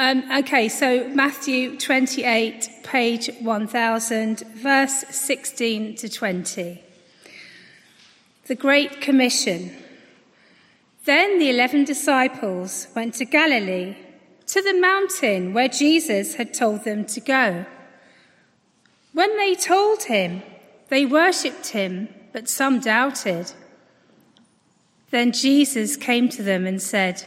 Um, 0.00 0.30
okay, 0.30 0.68
so 0.68 1.08
Matthew 1.08 1.76
28, 1.76 2.70
page 2.84 3.30
1000, 3.40 4.44
verse 4.54 5.04
16 5.10 5.96
to 5.96 6.08
20. 6.08 6.84
The 8.46 8.54
Great 8.54 9.00
Commission. 9.00 9.72
Then 11.04 11.40
the 11.40 11.50
eleven 11.50 11.82
disciples 11.82 12.86
went 12.94 13.14
to 13.14 13.24
Galilee, 13.24 13.96
to 14.46 14.62
the 14.62 14.80
mountain 14.80 15.52
where 15.52 15.66
Jesus 15.66 16.36
had 16.36 16.54
told 16.54 16.84
them 16.84 17.04
to 17.06 17.20
go. 17.20 17.66
When 19.12 19.36
they 19.36 19.56
told 19.56 20.04
him, 20.04 20.44
they 20.90 21.06
worshipped 21.06 21.70
him, 21.70 22.08
but 22.32 22.48
some 22.48 22.78
doubted. 22.78 23.50
Then 25.10 25.32
Jesus 25.32 25.96
came 25.96 26.28
to 26.28 26.44
them 26.44 26.68
and 26.68 26.80
said, 26.80 27.26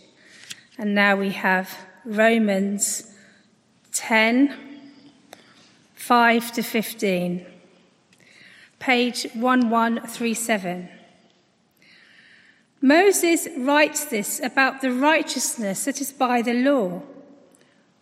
And 0.77 0.95
now 0.95 1.15
we 1.15 1.31
have 1.31 1.69
Romans 2.05 3.11
10, 3.93 4.55
5 5.93 6.51
to 6.53 6.63
15, 6.63 7.45
page 8.79 9.27
1137. 9.33 10.89
Moses 12.81 13.47
writes 13.57 14.05
this 14.05 14.39
about 14.39 14.81
the 14.81 14.91
righteousness 14.91 15.85
that 15.85 16.01
is 16.01 16.11
by 16.11 16.41
the 16.41 16.53
law. 16.53 17.03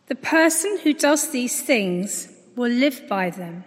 The 0.07 0.15
person 0.15 0.79
who 0.83 0.93
does 0.93 1.31
these 1.31 1.61
things 1.61 2.29
will 2.55 2.71
live 2.71 3.07
by 3.09 3.29
them. 3.29 3.65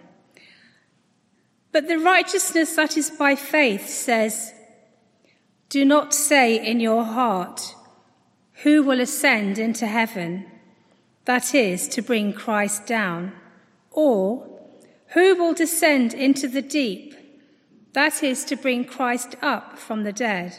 But 1.71 1.87
the 1.87 1.99
righteousness 1.99 2.75
that 2.75 2.97
is 2.97 3.09
by 3.11 3.35
faith 3.35 3.87
says, 3.89 4.53
Do 5.69 5.85
not 5.85 6.13
say 6.13 6.65
in 6.65 6.79
your 6.79 7.03
heart, 7.03 7.75
Who 8.63 8.81
will 8.81 9.01
ascend 9.01 9.59
into 9.59 9.85
heaven? 9.85 10.45
That 11.25 11.53
is, 11.53 11.87
to 11.89 12.01
bring 12.01 12.33
Christ 12.33 12.87
down. 12.87 13.33
Or, 13.91 14.47
Who 15.13 15.35
will 15.35 15.53
descend 15.53 16.13
into 16.13 16.47
the 16.47 16.61
deep? 16.61 17.13
That 17.91 18.23
is, 18.23 18.45
to 18.45 18.55
bring 18.55 18.85
Christ 18.85 19.35
up 19.41 19.77
from 19.77 20.03
the 20.03 20.13
dead. 20.13 20.57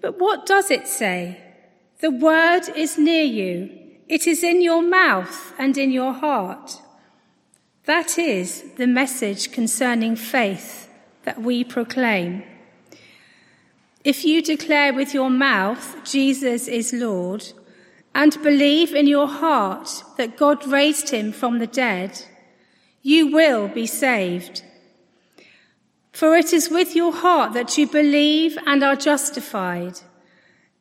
But 0.00 0.18
what 0.18 0.46
does 0.46 0.70
it 0.70 0.88
say? 0.88 1.40
The 2.00 2.10
word 2.10 2.62
is 2.74 2.98
near 2.98 3.24
you. 3.24 3.78
It 4.08 4.26
is 4.26 4.42
in 4.42 4.62
your 4.62 4.82
mouth 4.82 5.52
and 5.58 5.76
in 5.76 5.92
your 5.92 6.12
heart. 6.12 6.80
That 7.84 8.18
is 8.18 8.64
the 8.76 8.86
message 8.86 9.52
concerning 9.52 10.16
faith 10.16 10.88
that 11.24 11.40
we 11.40 11.64
proclaim. 11.64 12.44
If 14.04 14.24
you 14.24 14.42
declare 14.42 14.92
with 14.92 15.14
your 15.14 15.30
mouth 15.30 16.02
Jesus 16.04 16.66
is 16.66 16.92
Lord 16.92 17.52
and 18.14 18.42
believe 18.42 18.94
in 18.94 19.06
your 19.06 19.28
heart 19.28 20.02
that 20.16 20.36
God 20.36 20.66
raised 20.66 21.10
him 21.10 21.32
from 21.32 21.58
the 21.58 21.68
dead, 21.68 22.24
you 23.02 23.28
will 23.28 23.68
be 23.68 23.86
saved. 23.86 24.62
For 26.12 26.36
it 26.36 26.52
is 26.52 26.68
with 26.68 26.96
your 26.96 27.12
heart 27.12 27.52
that 27.54 27.78
you 27.78 27.86
believe 27.86 28.58
and 28.66 28.82
are 28.82 28.96
justified, 28.96 30.00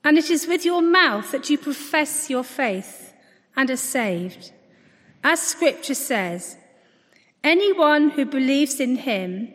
and 0.04 0.18
it 0.18 0.30
is 0.30 0.48
with 0.48 0.66
your 0.66 0.82
mouth 0.82 1.32
that 1.32 1.50
you 1.50 1.58
profess 1.58 2.30
your 2.30 2.44
faith 2.44 3.14
and 3.56 3.70
are 3.70 3.78
saved. 3.78 4.52
As 5.24 5.42
scripture 5.42 5.96
says, 5.96 6.58
Anyone 7.44 8.12
who 8.12 8.26
believes 8.26 8.80
in 8.80 8.98
him 8.98 9.52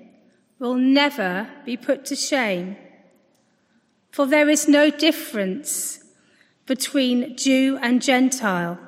will 0.58 0.74
never 0.74 1.48
be 1.64 1.76
put 1.76 2.04
to 2.06 2.16
shame. 2.16 2.76
For 4.16 4.24
there 4.24 4.48
is 4.48 4.66
no 4.66 4.88
difference 4.88 6.02
between 6.64 7.36
Jew 7.36 7.78
and 7.82 8.00
Gentile. 8.00 8.78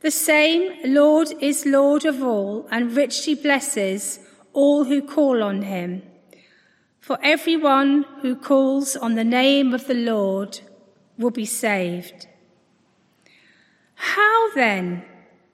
The 0.00 0.10
same 0.10 0.72
Lord 0.86 1.34
is 1.38 1.66
Lord 1.66 2.06
of 2.06 2.22
all 2.22 2.66
and 2.70 2.96
richly 2.96 3.34
blesses 3.34 4.20
all 4.54 4.84
who 4.84 5.02
call 5.02 5.42
on 5.42 5.60
him. 5.64 6.00
For 6.98 7.18
everyone 7.22 8.06
who 8.22 8.34
calls 8.34 8.96
on 8.96 9.16
the 9.16 9.30
name 9.42 9.74
of 9.74 9.86
the 9.86 9.92
Lord 10.12 10.60
will 11.18 11.30
be 11.30 11.44
saved. 11.44 12.26
How 13.96 14.54
then 14.54 15.04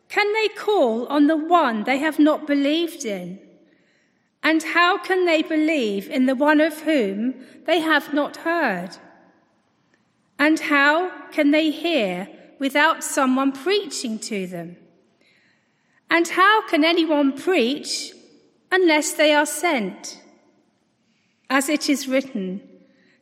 can 0.09 0.33
they 0.35 0.47
call 0.55 1.09
on 1.09 1.27
the 1.27 1.37
one 1.37 1.83
they 1.83 1.99
have 1.99 2.21
not 2.21 2.47
believed 2.47 3.05
in? 3.05 3.41
And 4.45 4.63
how 4.63 4.99
can 4.99 5.25
they 5.25 5.43
believe 5.43 6.09
in 6.09 6.27
the 6.27 6.37
one 6.37 6.61
of 6.61 6.83
whom 6.83 7.35
they 7.67 7.81
have 7.81 8.13
not 8.13 8.37
heard? 8.39 8.91
And 10.39 10.61
how 10.61 11.11
can 11.33 11.51
they 11.51 11.71
hear 11.71 12.29
without 12.59 13.03
someone 13.03 13.53
preaching 13.53 14.19
to 14.21 14.47
them? 14.47 14.77
And 16.11 16.29
how 16.29 16.69
can 16.69 16.85
anyone 16.85 17.33
preach 17.33 18.13
unless 18.71 19.13
they 19.13 19.35
are 19.35 19.47
sent? 19.47 20.21
As 21.49 21.69
it 21.69 21.89
is 21.89 22.07
written, 22.07 22.61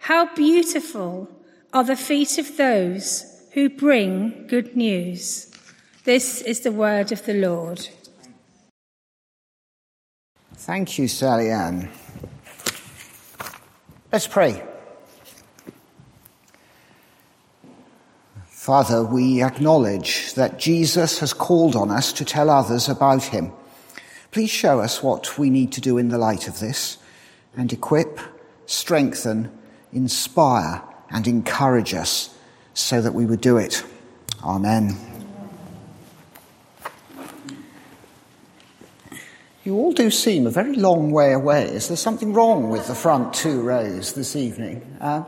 how 0.00 0.34
beautiful 0.34 1.28
are 1.72 1.84
the 1.84 1.97
feet 1.97 2.37
of 2.39 2.56
those 2.56 3.25
who 3.53 3.69
bring 3.69 4.47
good 4.47 4.77
news. 4.77 5.50
This 6.04 6.43
is 6.43 6.60
the 6.60 6.72
word 6.72 7.12
of 7.12 7.25
the 7.25 7.34
Lord. 7.34 7.89
Thank 10.62 10.96
you, 10.96 11.08
Sally 11.08 11.50
Ann. 11.50 11.90
Let's 14.12 14.28
pray. 14.28 14.62
Father, 18.46 19.02
we 19.02 19.42
acknowledge 19.42 20.34
that 20.34 20.60
Jesus 20.60 21.18
has 21.18 21.32
called 21.32 21.74
on 21.74 21.90
us 21.90 22.12
to 22.12 22.24
tell 22.24 22.48
others 22.48 22.88
about 22.88 23.24
him. 23.24 23.50
Please 24.30 24.50
show 24.50 24.78
us 24.78 25.02
what 25.02 25.36
we 25.36 25.50
need 25.50 25.72
to 25.72 25.80
do 25.80 25.98
in 25.98 26.10
the 26.10 26.18
light 26.18 26.46
of 26.46 26.60
this 26.60 26.96
and 27.56 27.72
equip, 27.72 28.20
strengthen, 28.66 29.50
inspire, 29.92 30.80
and 31.10 31.26
encourage 31.26 31.92
us 31.92 32.38
so 32.72 33.02
that 33.02 33.14
we 33.14 33.26
would 33.26 33.40
do 33.40 33.56
it. 33.56 33.82
Amen. 34.44 35.11
You 39.64 39.76
all 39.76 39.92
do 39.92 40.10
seem 40.10 40.48
a 40.48 40.50
very 40.50 40.74
long 40.74 41.12
way 41.12 41.32
away. 41.32 41.66
Is 41.66 41.86
there 41.86 41.96
something 41.96 42.32
wrong 42.32 42.68
with 42.68 42.88
the 42.88 42.96
front 42.96 43.32
two 43.32 43.62
rows 43.62 44.14
this 44.14 44.34
evening? 44.34 44.82
Uh, 45.00 45.22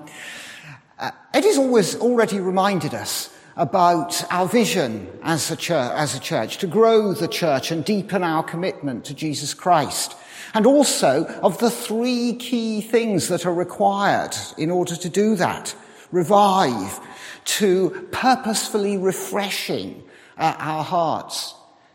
uh, 0.98 1.12
Eddie's 1.32 1.56
always 1.56 1.94
already 1.94 2.40
reminded 2.40 2.94
us 2.94 3.32
about 3.56 4.24
our 4.32 4.48
vision 4.48 5.06
as 5.22 5.52
a, 5.52 5.56
church, 5.56 5.92
as 5.94 6.16
a 6.16 6.18
church, 6.18 6.58
to 6.58 6.66
grow 6.66 7.12
the 7.12 7.28
church 7.28 7.70
and 7.70 7.84
deepen 7.84 8.24
our 8.24 8.42
commitment 8.42 9.04
to 9.04 9.14
Jesus 9.14 9.54
Christ. 9.54 10.16
And 10.52 10.66
also 10.66 11.26
of 11.40 11.58
the 11.58 11.70
three 11.70 12.34
key 12.34 12.80
things 12.80 13.28
that 13.28 13.46
are 13.46 13.54
required 13.54 14.34
in 14.58 14.68
order 14.68 14.96
to 14.96 15.08
do 15.08 15.36
that. 15.36 15.76
Revive, 16.10 16.98
to 17.44 18.08
purposefully 18.10 18.96
refreshing 18.96 20.02
uh, 20.36 20.56
our 20.58 20.82
hearts, 20.82 21.54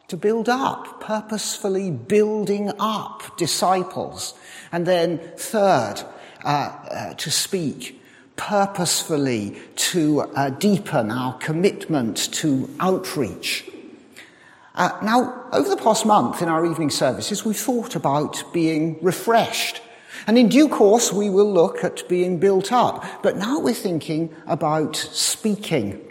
to 0.09 0.17
build 0.17 0.49
up, 0.49 1.01
purposefully 1.01 1.91
building 1.91 2.71
up 2.79 3.37
disciples. 3.37 4.33
And 4.71 4.85
then 4.85 5.19
third, 5.37 6.03
uh, 6.43 6.47
uh, 6.47 7.13
to 7.13 7.31
speak, 7.31 8.01
purposefully 8.35 9.57
to 9.75 10.21
uh, 10.21 10.49
deepen 10.49 11.11
our 11.11 11.37
commitment 11.37 12.33
to 12.33 12.69
outreach. 12.79 13.69
Uh, 14.75 14.97
now, 15.03 15.45
over 15.51 15.69
the 15.69 15.77
past 15.77 16.05
month 16.05 16.41
in 16.41 16.49
our 16.49 16.65
evening 16.65 16.89
services, 16.89 17.45
we've 17.45 17.57
thought 17.57 17.95
about 17.95 18.43
being 18.53 18.97
refreshed. 19.01 19.81
And 20.25 20.37
in 20.37 20.49
due 20.49 20.69
course, 20.69 21.13
we 21.13 21.29
will 21.29 21.51
look 21.51 21.83
at 21.83 22.07
being 22.07 22.39
built 22.39 22.71
up. 22.71 23.05
But 23.21 23.37
now 23.37 23.59
we're 23.59 23.73
thinking 23.73 24.35
about 24.47 24.95
speaking 24.95 26.05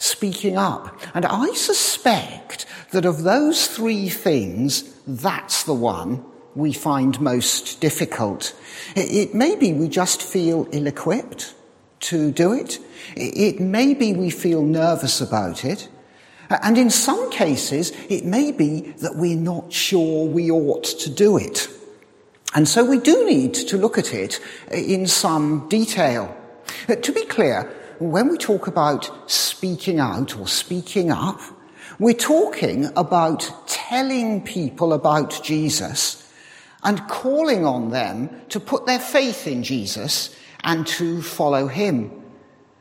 speaking 0.00 0.56
up. 0.56 0.98
And 1.14 1.24
I 1.24 1.52
suspect 1.52 2.66
that 2.92 3.04
of 3.04 3.22
those 3.22 3.66
three 3.66 4.08
things, 4.08 4.82
that's 5.06 5.64
the 5.64 5.74
one 5.74 6.24
we 6.54 6.72
find 6.72 7.20
most 7.20 7.80
difficult. 7.80 8.54
It, 8.96 9.34
may 9.34 9.54
be 9.56 9.72
we 9.72 9.88
just 9.88 10.22
feel 10.22 10.66
ill 10.72 10.86
equipped, 10.86 11.54
to 12.00 12.30
do 12.30 12.52
it. 12.52 12.78
It 13.16 13.60
may 13.60 13.94
be 13.94 14.14
we 14.14 14.30
feel 14.30 14.62
nervous 14.62 15.20
about 15.20 15.64
it. 15.64 15.88
And 16.48 16.76
in 16.76 16.90
some 16.90 17.30
cases, 17.30 17.92
it 18.08 18.24
may 18.24 18.50
be 18.50 18.80
that 19.02 19.16
we're 19.16 19.36
not 19.36 19.72
sure 19.72 20.26
we 20.26 20.50
ought 20.50 20.84
to 20.84 21.10
do 21.10 21.36
it. 21.36 21.68
And 22.54 22.68
so 22.68 22.84
we 22.84 22.98
do 22.98 23.24
need 23.24 23.54
to 23.54 23.76
look 23.76 23.98
at 23.98 24.12
it 24.12 24.40
in 24.72 25.06
some 25.06 25.68
detail. 25.68 26.36
Uh, 26.88 26.96
to 26.96 27.12
be 27.12 27.24
clear, 27.26 27.70
when 28.00 28.28
we 28.28 28.38
talk 28.38 28.66
about 28.66 29.30
speaking 29.30 30.00
out 30.00 30.36
or 30.36 30.48
speaking 30.48 31.12
up, 31.12 31.40
we're 32.00 32.14
talking 32.14 32.90
about 32.96 33.52
telling 33.66 34.42
people 34.42 34.94
about 34.94 35.44
Jesus 35.44 36.26
and 36.82 36.98
calling 37.08 37.66
on 37.66 37.90
them 37.90 38.30
to 38.48 38.58
put 38.58 38.86
their 38.86 38.98
faith 38.98 39.46
in 39.46 39.62
Jesus 39.62 40.34
and 40.64 40.86
to 40.86 41.20
follow 41.20 41.66
him. 41.66 42.10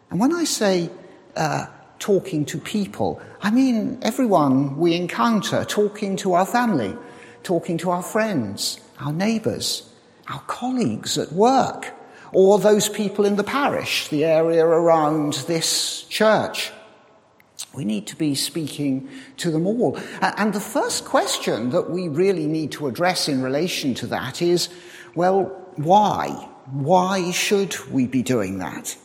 And 0.09 0.21
when 0.21 0.33
I 0.33 0.45
say 0.45 0.89
uh, 1.35 1.65
talking 1.99 2.45
to 2.45 2.59
people, 2.59 3.21
I 3.41 3.51
mean 3.51 3.99
everyone 4.03 4.77
we 4.77 4.95
encounter, 4.95 5.65
talking 5.65 6.15
to 6.17 6.33
our 6.35 6.45
family, 6.45 6.95
talking 7.43 7.77
to 7.79 7.89
our 7.89 8.03
friends, 8.03 8.79
our 9.01 9.11
neighbours, 9.11 9.91
our 10.29 10.39
colleagues 10.47 11.17
at 11.17 11.33
work, 11.33 11.93
or 12.31 12.57
those 12.57 12.87
people 12.87 13.25
in 13.25 13.35
the 13.35 13.43
parish, 13.43 14.07
the 14.07 14.23
area 14.23 14.65
around 14.65 15.33
this 15.45 16.03
church. 16.03 16.71
We 17.73 17.85
need 17.85 18.07
to 18.07 18.15
be 18.15 18.35
speaking 18.35 19.09
to 19.37 19.51
them 19.51 19.67
all. 19.67 19.97
And 20.21 20.53
the 20.53 20.59
first 20.59 21.05
question 21.05 21.69
that 21.71 21.89
we 21.89 22.07
really 22.07 22.47
need 22.47 22.71
to 22.73 22.87
address 22.87 23.27
in 23.27 23.41
relation 23.41 23.93
to 23.95 24.07
that 24.07 24.41
is, 24.41 24.69
well, 25.15 25.45
why? 25.75 26.29
Why 26.71 27.31
should 27.31 27.75
we 27.89 28.07
be 28.07 28.23
doing 28.23 28.59
that? 28.59 28.97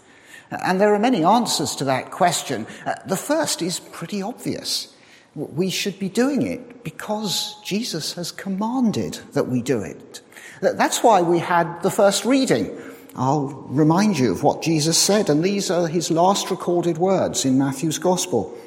And 0.51 0.81
there 0.81 0.95
are 0.95 0.99
many 0.99 1.25
answers 1.25 1.75
to 1.77 1.85
that 1.85 2.11
question. 2.11 2.67
Uh, 2.87 2.95
the 3.07 3.17
first 3.17 3.63
is 3.63 3.81
pretty 3.81 4.23
obvious. 4.23 4.95
We 5.35 5.69
should 5.71 5.99
be 5.99 6.09
doing 6.09 6.43
it 6.43 6.85
because 6.85 7.61
Jesus 7.65 8.13
has 8.15 8.31
commanded 8.31 9.15
that 9.33 9.49
we 9.49 9.63
do 9.63 9.81
it. 9.81 10.21
That's 10.61 11.03
why 11.03 11.23
we 11.23 11.41
had 11.41 11.83
the 11.83 11.91
first 11.91 12.25
reading. 12.25 12.71
I'll 13.17 13.67
remind 13.69 14.19
you 14.19 14.33
of 14.33 14.43
what 14.43 14.63
Jesus 14.63 14.99
said, 14.99 15.31
and 15.31 15.45
these 15.45 15.71
are 15.71 15.87
his 15.87 16.11
last 16.11 16.51
recorded 16.51 16.99
words 16.99 17.45
in 17.45 17.59
Matthew's 17.59 17.99
Gospel. 17.99 18.59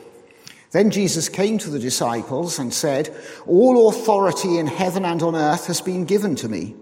Then 0.72 0.90
Jesus 0.92 1.28
came 1.28 1.58
to 1.60 1.70
the 1.70 1.80
disciples 1.80 2.60
and 2.60 2.74
said, 2.74 3.14
All 3.46 3.90
authority 3.90 4.58
in 4.58 4.68
heaven 4.68 5.04
and 5.04 5.22
on 5.22 5.36
earth 5.36 5.68
has 5.68 5.82
been 5.82 6.06
given 6.06 6.36
to 6.38 6.50
me. 6.50 6.76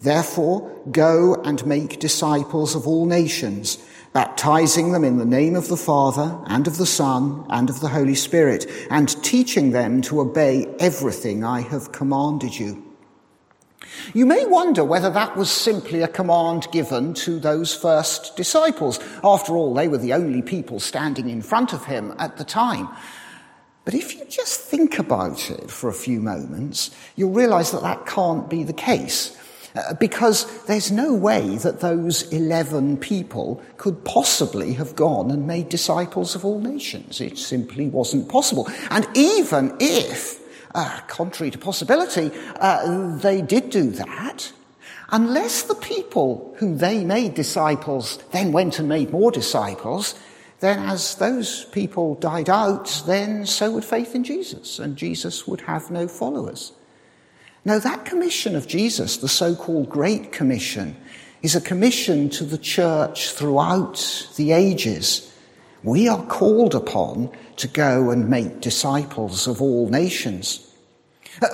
Therefore, 0.00 0.68
go 0.90 1.36
and 1.44 1.64
make 1.64 2.00
disciples 2.00 2.74
of 2.74 2.88
all 2.88 3.06
nations, 3.06 3.78
baptizing 4.12 4.90
them 4.90 5.04
in 5.04 5.18
the 5.18 5.24
name 5.24 5.54
of 5.54 5.68
the 5.68 5.76
Father 5.76 6.40
and 6.46 6.66
of 6.66 6.76
the 6.76 6.86
Son 6.86 7.46
and 7.50 7.70
of 7.70 7.78
the 7.78 7.88
Holy 7.88 8.16
Spirit, 8.16 8.66
and 8.90 9.22
teaching 9.22 9.70
them 9.70 10.02
to 10.02 10.20
obey 10.20 10.66
everything 10.80 11.44
I 11.44 11.60
have 11.60 11.92
commanded 11.92 12.58
you. 12.58 12.91
You 14.14 14.26
may 14.26 14.44
wonder 14.44 14.84
whether 14.84 15.10
that 15.10 15.36
was 15.36 15.50
simply 15.50 16.02
a 16.02 16.08
command 16.08 16.66
given 16.72 17.14
to 17.14 17.38
those 17.38 17.74
first 17.74 18.36
disciples. 18.36 18.98
After 19.24 19.56
all, 19.56 19.74
they 19.74 19.88
were 19.88 19.98
the 19.98 20.12
only 20.12 20.42
people 20.42 20.80
standing 20.80 21.28
in 21.28 21.42
front 21.42 21.72
of 21.72 21.84
him 21.84 22.14
at 22.18 22.36
the 22.36 22.44
time. 22.44 22.88
But 23.84 23.94
if 23.94 24.14
you 24.14 24.24
just 24.26 24.60
think 24.60 24.98
about 24.98 25.50
it 25.50 25.70
for 25.70 25.88
a 25.88 25.94
few 25.94 26.20
moments, 26.20 26.90
you'll 27.16 27.32
realize 27.32 27.72
that 27.72 27.82
that 27.82 28.06
can't 28.06 28.48
be 28.48 28.62
the 28.62 28.72
case. 28.72 29.36
Uh, 29.74 29.94
because 29.94 30.64
there's 30.66 30.92
no 30.92 31.14
way 31.14 31.56
that 31.56 31.80
those 31.80 32.30
11 32.30 32.98
people 32.98 33.62
could 33.78 34.04
possibly 34.04 34.74
have 34.74 34.94
gone 34.94 35.30
and 35.30 35.46
made 35.46 35.70
disciples 35.70 36.34
of 36.34 36.44
all 36.44 36.60
nations. 36.60 37.22
It 37.22 37.38
simply 37.38 37.88
wasn't 37.88 38.28
possible. 38.28 38.68
And 38.90 39.06
even 39.14 39.74
if, 39.80 40.41
uh, 40.74 41.00
contrary 41.06 41.50
to 41.50 41.58
possibility, 41.58 42.30
uh, 42.60 43.16
they 43.18 43.42
did 43.42 43.70
do 43.70 43.90
that, 43.90 44.52
unless 45.10 45.62
the 45.62 45.74
people 45.74 46.54
who 46.58 46.74
they 46.74 47.04
made 47.04 47.34
disciples 47.34 48.18
then 48.32 48.52
went 48.52 48.78
and 48.78 48.88
made 48.88 49.10
more 49.10 49.30
disciples, 49.30 50.14
then 50.60 50.78
as 50.88 51.16
those 51.16 51.64
people 51.66 52.14
died 52.14 52.48
out, 52.48 53.02
then 53.06 53.44
so 53.46 53.72
would 53.72 53.84
faith 53.84 54.14
in 54.14 54.24
Jesus, 54.24 54.78
and 54.78 54.96
Jesus 54.96 55.46
would 55.46 55.62
have 55.62 55.90
no 55.90 56.06
followers. 56.06 56.72
Now, 57.64 57.78
that 57.78 58.04
commission 58.04 58.56
of 58.56 58.66
Jesus, 58.66 59.18
the 59.18 59.28
so 59.28 59.54
called 59.54 59.88
Great 59.88 60.32
Commission, 60.32 60.96
is 61.42 61.54
a 61.54 61.60
commission 61.60 62.30
to 62.30 62.44
the 62.44 62.58
church 62.58 63.32
throughout 63.32 64.28
the 64.36 64.52
ages. 64.52 65.32
We 65.82 66.08
are 66.08 66.24
called 66.26 66.74
upon 66.74 67.30
to 67.62 67.68
go 67.68 68.10
and 68.10 68.28
make 68.28 68.60
disciples 68.60 69.46
of 69.46 69.62
all 69.62 69.88
nations. 69.88 70.68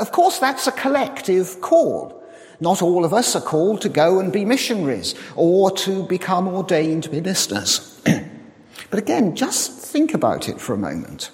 Of 0.01 0.11
course, 0.11 0.39
that's 0.39 0.67
a 0.67 0.73
collective 0.73 1.61
call. 1.61 2.25
Not 2.61 2.81
all 2.81 3.05
of 3.05 3.13
us 3.13 3.37
are 3.37 3.43
called 3.43 3.83
to 3.83 3.91
go 3.91 4.19
and 4.19 4.33
be 4.33 4.47
missionaries 4.47 5.15
or 5.37 5.71
to 5.73 6.03
become 6.05 6.49
ordained 6.49 7.13
ministers. 7.13 8.01
but 8.91 8.99
again, 8.99 9.37
just 9.37 9.71
think 9.71 10.15
about 10.15 10.49
it 10.49 10.59
for 10.59 10.73
a 10.73 10.79
moment. 10.79 11.31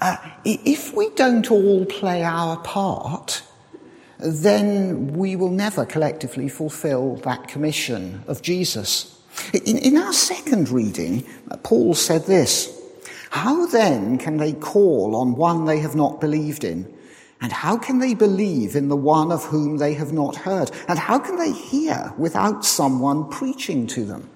Uh, 0.00 0.16
if 0.46 0.94
we 0.94 1.10
don't 1.10 1.50
all 1.50 1.84
play 1.84 2.22
our 2.24 2.56
part, 2.56 3.42
then 4.18 5.08
we 5.12 5.36
will 5.36 5.50
never 5.50 5.84
collectively 5.84 6.48
fulfill 6.48 7.16
that 7.16 7.48
commission 7.48 8.24
of 8.26 8.40
Jesus. 8.40 9.20
In, 9.52 9.76
in 9.76 9.96
our 9.98 10.14
second 10.14 10.70
reading, 10.70 11.26
Paul 11.62 11.94
said 11.94 12.24
this 12.24 12.81
How 13.32 13.64
then 13.64 14.18
can 14.18 14.36
they 14.36 14.52
call 14.52 15.16
on 15.16 15.36
one 15.36 15.64
they 15.64 15.78
have 15.78 15.94
not 15.94 16.20
believed 16.20 16.64
in? 16.64 16.94
And 17.40 17.50
how 17.50 17.78
can 17.78 17.98
they 17.98 18.12
believe 18.12 18.76
in 18.76 18.88
the 18.88 18.96
one 18.96 19.32
of 19.32 19.44
whom 19.44 19.78
they 19.78 19.94
have 19.94 20.12
not 20.12 20.36
heard? 20.36 20.70
And 20.86 20.98
how 20.98 21.18
can 21.18 21.36
they 21.36 21.50
hear 21.50 22.12
without 22.18 22.62
someone 22.62 23.30
preaching 23.30 23.86
to 23.86 24.04
them? 24.04 24.28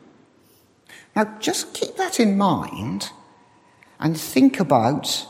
Now, 1.15 1.25
just 1.41 1.75
keep 1.75 1.97
that 1.97 2.19
in 2.19 2.39
mind 2.39 3.11
and 4.01 4.19
think 4.19 4.61
about 4.61 5.27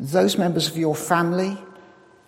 those 0.00 0.36
members 0.36 0.66
of 0.66 0.76
your 0.76 0.96
family, 0.96 1.56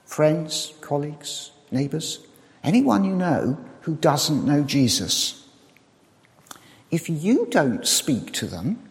friends, 0.04 0.74
colleagues, 0.80 1.50
neighbours, 1.72 2.20
anyone 2.62 3.02
you 3.02 3.16
know 3.16 3.58
who 3.80 3.96
doesn't 3.96 4.46
know 4.46 4.62
Jesus. 4.62 5.44
If 6.92 7.10
you 7.10 7.48
don't 7.50 7.84
speak 7.84 8.32
to 8.34 8.46
them, 8.46 8.87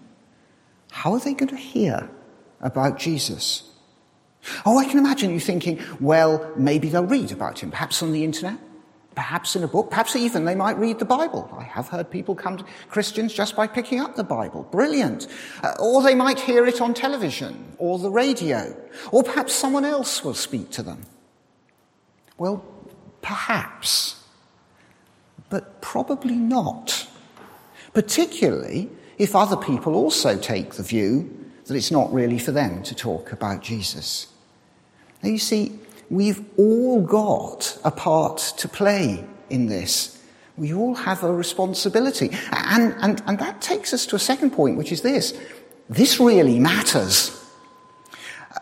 how 0.97 1.13
are 1.13 1.19
they 1.19 1.35
going 1.35 1.49
to 1.49 1.55
hear 1.55 2.09
about 2.59 2.97
Jesus? 2.97 3.69
Oh, 4.65 4.79
I 4.79 4.85
can 4.85 4.97
imagine 4.97 5.29
you 5.31 5.39
thinking, 5.39 5.79
well, 5.99 6.51
maybe 6.57 6.89
they'll 6.89 7.05
read 7.05 7.31
about 7.31 7.59
him, 7.59 7.69
perhaps 7.69 8.01
on 8.01 8.13
the 8.13 8.23
internet, 8.23 8.57
perhaps 9.13 9.55
in 9.55 9.63
a 9.63 9.67
book, 9.67 9.91
perhaps 9.91 10.15
even 10.15 10.45
they 10.45 10.55
might 10.55 10.75
read 10.79 10.97
the 10.97 11.05
Bible. 11.05 11.47
I 11.55 11.65
have 11.65 11.89
heard 11.89 12.09
people 12.09 12.33
come 12.33 12.57
to 12.57 12.65
Christians 12.89 13.31
just 13.31 13.55
by 13.55 13.67
picking 13.67 13.99
up 13.99 14.15
the 14.15 14.23
Bible. 14.23 14.63
Brilliant. 14.71 15.27
Uh, 15.61 15.75
or 15.79 16.01
they 16.01 16.15
might 16.15 16.39
hear 16.39 16.65
it 16.65 16.81
on 16.81 16.95
television 16.95 17.75
or 17.77 17.99
the 17.99 18.09
radio, 18.09 18.75
or 19.11 19.21
perhaps 19.21 19.53
someone 19.53 19.85
else 19.85 20.23
will 20.23 20.33
speak 20.33 20.71
to 20.71 20.81
them. 20.81 21.03
Well, 22.39 22.65
perhaps, 23.21 24.23
but 25.51 25.79
probably 25.79 26.37
not. 26.37 27.07
Particularly 27.93 28.89
if 29.17 29.35
other 29.35 29.57
people 29.57 29.95
also 29.95 30.37
take 30.37 30.73
the 30.73 30.83
view 30.83 31.33
that 31.65 31.75
it's 31.75 31.91
not 31.91 32.11
really 32.13 32.39
for 32.39 32.51
them 32.51 32.81
to 32.83 32.95
talk 32.95 33.31
about 33.31 33.61
Jesus. 33.61 34.27
Now, 35.21 35.29
you 35.29 35.37
see, 35.37 35.79
we've 36.09 36.43
all 36.57 37.01
got 37.01 37.77
a 37.83 37.91
part 37.91 38.37
to 38.57 38.67
play 38.67 39.25
in 39.49 39.67
this. 39.67 40.21
We 40.55 40.73
all 40.73 40.95
have 40.95 41.23
a 41.23 41.33
responsibility. 41.33 42.29
And, 42.51 42.95
and, 42.99 43.21
and 43.27 43.39
that 43.39 43.61
takes 43.61 43.93
us 43.93 44.05
to 44.07 44.15
a 44.15 44.19
second 44.19 44.51
point, 44.51 44.77
which 44.77 44.91
is 44.91 45.01
this. 45.01 45.37
This 45.89 46.19
really 46.19 46.59
matters. 46.59 47.31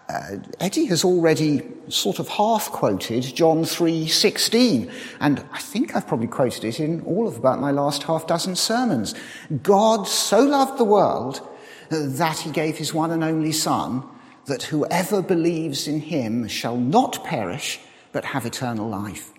Uh, 0.08 0.38
Eddie 0.60 0.86
has 0.86 1.04
already 1.04 1.64
sort 1.90 2.20
of 2.20 2.28
half 2.28 2.72
quoted 2.72 3.24
John 3.24 3.64
3:16 3.64 4.92
and 5.20 5.44
I 5.52 5.60
think 5.60 5.96
I've 5.96 6.08
probably 6.08 6.28
quoted 6.28 6.64
it 6.64 6.80
in 6.80 7.02
all 7.02 7.28
of 7.28 7.38
about 7.38 7.60
my 7.60 7.72
last 7.72 8.04
half 8.04 8.28
dozen 8.28 8.56
sermons. 8.56 9.16
God 9.64 10.08
so 10.08 10.42
loved 10.42 10.78
the 10.78 10.84
world 10.84 11.42
that 11.90 12.40
he 12.40 12.52
gave 12.52 12.78
his 12.78 12.94
one 12.94 13.12
and 13.12 13.24
only 13.24 13.52
son 13.52 14.04
that 14.46 14.64
whoever 14.64 15.24
believes 15.24 15.88
in 15.88 16.02
him 16.02 16.48
shall 16.48 16.78
not 16.78 17.24
perish 17.24 17.80
but 18.12 18.26
have 18.26 18.46
eternal 18.46 18.88
life. 18.88 19.32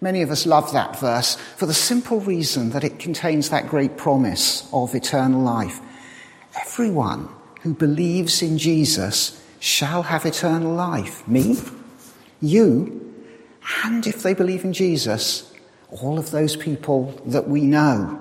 Many 0.00 0.22
of 0.22 0.30
us 0.30 0.46
love 0.46 0.72
that 0.72 0.98
verse 0.98 1.36
for 1.56 1.66
the 1.66 1.74
simple 1.74 2.20
reason 2.20 2.70
that 2.70 2.84
it 2.84 2.98
contains 2.98 3.50
that 3.50 3.68
great 3.68 3.98
promise 3.98 4.66
of 4.72 4.94
eternal 4.94 5.42
life. 5.42 5.78
Everyone 6.58 7.28
who 7.60 7.74
believes 7.74 8.40
in 8.40 8.56
Jesus 8.56 9.39
shall 9.60 10.02
have 10.02 10.26
eternal 10.26 10.72
life. 10.72 11.26
Me, 11.28 11.56
you, 12.40 13.14
and 13.84 14.06
if 14.06 14.22
they 14.22 14.34
believe 14.34 14.64
in 14.64 14.72
Jesus, 14.72 15.52
all 16.02 16.18
of 16.18 16.30
those 16.30 16.56
people 16.56 17.20
that 17.26 17.48
we 17.48 17.62
know. 17.62 18.20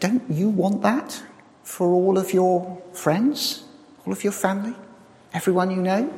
don't 0.00 0.22
you 0.30 0.48
want 0.48 0.82
that 0.82 1.22
for 1.64 1.88
all 1.88 2.18
of 2.18 2.32
your 2.32 2.80
friends, 2.92 3.64
all 4.06 4.12
of 4.12 4.22
your 4.24 4.32
family, 4.32 4.74
everyone 5.34 5.70
you 5.70 5.82
know? 5.82 6.12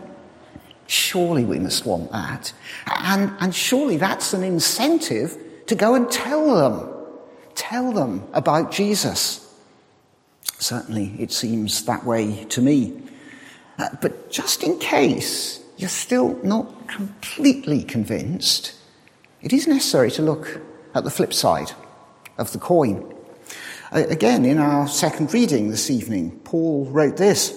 Surely 0.86 1.44
we 1.44 1.58
must 1.58 1.86
want 1.86 2.12
that. 2.12 2.52
And, 2.86 3.32
and 3.40 3.54
surely 3.54 3.96
that's 3.96 4.34
an 4.34 4.42
incentive 4.42 5.36
to 5.66 5.74
go 5.74 5.94
and 5.94 6.10
tell 6.10 6.54
them, 6.54 6.90
tell 7.54 7.92
them 7.92 8.22
about 8.34 8.70
Jesus. 8.70 9.40
Certainly 10.58 11.14
it 11.18 11.32
seems 11.32 11.84
that 11.86 12.04
way 12.04 12.44
to 12.50 12.60
me. 12.60 13.00
Uh, 13.78 13.88
but 14.00 14.30
just 14.30 14.62
in 14.62 14.78
case 14.78 15.60
you're 15.76 15.88
still 15.88 16.38
not 16.44 16.88
completely 16.88 17.82
convinced, 17.82 18.74
it 19.42 19.52
is 19.52 19.66
necessary 19.66 20.10
to 20.12 20.22
look 20.22 20.60
at 20.94 21.04
the 21.04 21.10
flip 21.10 21.34
side 21.34 21.72
of 22.38 22.52
the 22.52 22.58
coin. 22.58 23.12
Uh, 23.92 24.04
again, 24.08 24.44
in 24.44 24.58
our 24.58 24.86
second 24.86 25.34
reading 25.34 25.70
this 25.70 25.90
evening, 25.90 26.38
Paul 26.44 26.86
wrote 26.86 27.16
this 27.16 27.52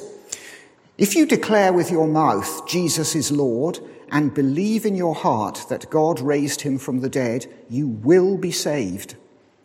If 0.97 1.15
you 1.15 1.25
declare 1.25 1.71
with 1.71 1.91
your 1.91 2.07
mouth 2.07 2.67
Jesus 2.67 3.15
is 3.15 3.31
Lord 3.31 3.79
and 4.12 4.33
believe 4.33 4.86
in 4.86 4.95
your 4.95 5.15
heart 5.15 5.65
that 5.69 5.89
God 5.89 6.19
raised 6.19 6.62
him 6.62 6.77
from 6.77 7.01
the 7.01 7.09
dead, 7.09 7.45
you 7.69 7.88
will 7.88 8.38
be 8.38 8.51
saved. 8.51 9.15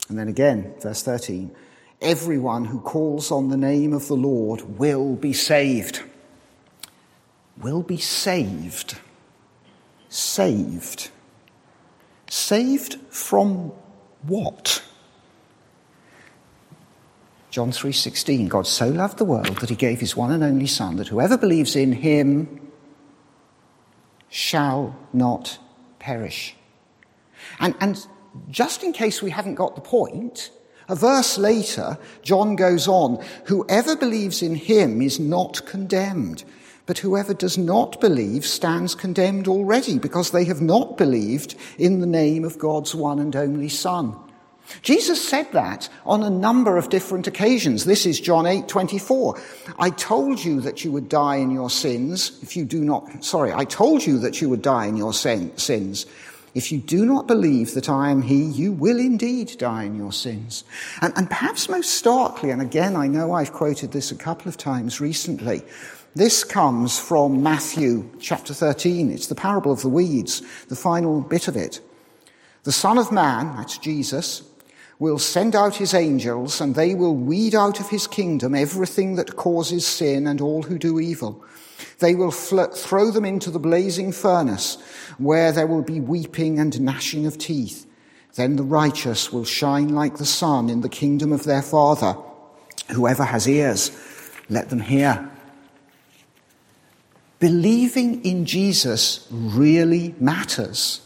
And 0.08 0.18
then 0.18 0.28
again, 0.28 0.74
verse 0.82 1.02
13 1.02 1.54
Everyone 2.02 2.66
who 2.66 2.80
calls 2.80 3.30
on 3.30 3.48
the 3.48 3.56
name 3.56 3.92
of 3.92 4.08
the 4.08 4.16
Lord 4.16 4.78
will 4.78 5.14
be 5.14 5.32
saved 5.32 6.02
will 7.58 7.82
be 7.82 7.98
saved. 7.98 8.98
Saved. 10.08 11.10
Saved 12.28 12.96
from 13.10 13.72
what? 14.22 14.82
John 17.50 17.70
3:16 17.70 18.48
God 18.48 18.66
so 18.66 18.88
loved 18.88 19.18
the 19.18 19.26
world 19.26 19.58
that 19.58 19.68
he 19.68 19.76
gave 19.76 20.00
his 20.00 20.16
one 20.16 20.32
and 20.32 20.42
only 20.42 20.66
son 20.66 20.96
that 20.96 21.08
whoever 21.08 21.36
believes 21.36 21.76
in 21.76 21.92
him 21.92 22.60
shall 24.30 24.96
not 25.12 25.58
perish. 25.98 26.56
And, 27.60 27.74
and 27.80 28.06
just 28.50 28.82
in 28.82 28.94
case 28.94 29.20
we 29.20 29.30
haven't 29.30 29.56
got 29.56 29.74
the 29.74 29.82
point, 29.82 30.50
a 30.88 30.94
verse 30.94 31.36
later, 31.36 31.98
John 32.22 32.56
goes 32.56 32.88
on, 32.88 33.22
whoever 33.44 33.94
believes 33.94 34.42
in 34.42 34.54
him 34.54 35.02
is 35.02 35.20
not 35.20 35.66
condemned. 35.66 36.44
But 36.86 36.98
whoever 36.98 37.32
does 37.32 37.56
not 37.56 38.00
believe 38.00 38.44
stands 38.44 38.94
condemned 38.94 39.46
already 39.46 39.98
because 39.98 40.30
they 40.30 40.44
have 40.44 40.60
not 40.60 40.98
believed 40.98 41.54
in 41.78 42.00
the 42.00 42.06
name 42.06 42.44
of 42.44 42.58
God's 42.58 42.94
one 42.94 43.18
and 43.18 43.34
only 43.36 43.68
Son. 43.68 44.16
Jesus 44.80 45.26
said 45.26 45.50
that 45.52 45.88
on 46.06 46.22
a 46.22 46.30
number 46.30 46.76
of 46.76 46.88
different 46.88 47.26
occasions. 47.26 47.84
This 47.84 48.06
is 48.06 48.20
John 48.20 48.46
8, 48.46 48.68
24. 48.68 49.40
I 49.78 49.90
told 49.90 50.42
you 50.42 50.60
that 50.60 50.84
you 50.84 50.92
would 50.92 51.08
die 51.08 51.36
in 51.36 51.50
your 51.50 51.70
sins 51.70 52.38
if 52.42 52.56
you 52.56 52.64
do 52.64 52.82
not, 52.82 53.24
sorry, 53.24 53.52
I 53.52 53.64
told 53.64 54.06
you 54.06 54.18
that 54.20 54.40
you 54.40 54.48
would 54.48 54.62
die 54.62 54.86
in 54.86 54.96
your 54.96 55.12
sin, 55.12 55.56
sins. 55.56 56.06
If 56.54 56.70
you 56.70 56.78
do 56.78 57.06
not 57.06 57.26
believe 57.26 57.74
that 57.74 57.88
I 57.88 58.10
am 58.10 58.22
He, 58.22 58.42
you 58.44 58.72
will 58.72 58.98
indeed 58.98 59.56
die 59.58 59.84
in 59.84 59.96
your 59.96 60.12
sins. 60.12 60.64
And, 61.00 61.12
and 61.16 61.28
perhaps 61.28 61.68
most 61.68 61.92
starkly, 61.92 62.50
and 62.50 62.60
again, 62.60 62.94
I 62.94 63.06
know 63.06 63.32
I've 63.32 63.52
quoted 63.52 63.92
this 63.92 64.12
a 64.12 64.16
couple 64.16 64.48
of 64.48 64.58
times 64.58 65.00
recently, 65.00 65.62
this 66.14 66.44
comes 66.44 66.98
from 66.98 67.42
Matthew 67.42 68.10
chapter 68.20 68.52
13. 68.52 69.10
It's 69.10 69.28
the 69.28 69.34
parable 69.34 69.72
of 69.72 69.80
the 69.80 69.88
weeds, 69.88 70.42
the 70.68 70.76
final 70.76 71.22
bit 71.22 71.48
of 71.48 71.56
it. 71.56 71.80
The 72.64 72.72
Son 72.72 72.98
of 72.98 73.10
Man, 73.10 73.56
that's 73.56 73.78
Jesus, 73.78 74.42
will 74.98 75.18
send 75.18 75.56
out 75.56 75.76
his 75.76 75.94
angels 75.94 76.60
and 76.60 76.74
they 76.74 76.94
will 76.94 77.16
weed 77.16 77.54
out 77.54 77.80
of 77.80 77.88
his 77.88 78.06
kingdom 78.06 78.54
everything 78.54 79.16
that 79.16 79.36
causes 79.36 79.86
sin 79.86 80.26
and 80.26 80.40
all 80.40 80.62
who 80.62 80.78
do 80.78 81.00
evil. 81.00 81.42
They 81.98 82.14
will 82.14 82.30
fl- 82.30 82.64
throw 82.64 83.10
them 83.10 83.24
into 83.24 83.50
the 83.50 83.58
blazing 83.58 84.12
furnace 84.12 84.76
where 85.18 85.50
there 85.50 85.66
will 85.66 85.82
be 85.82 85.98
weeping 85.98 86.58
and 86.58 86.78
gnashing 86.80 87.26
of 87.26 87.38
teeth. 87.38 87.86
Then 88.34 88.56
the 88.56 88.62
righteous 88.62 89.32
will 89.32 89.44
shine 89.44 89.88
like 89.88 90.18
the 90.18 90.26
sun 90.26 90.68
in 90.68 90.82
the 90.82 90.88
kingdom 90.88 91.32
of 91.32 91.44
their 91.44 91.62
Father. 91.62 92.16
Whoever 92.90 93.24
has 93.24 93.48
ears, 93.48 93.90
let 94.48 94.68
them 94.68 94.80
hear. 94.80 95.30
Believing 97.42 98.24
in 98.24 98.46
Jesus 98.46 99.26
really 99.28 100.14
matters. 100.20 101.00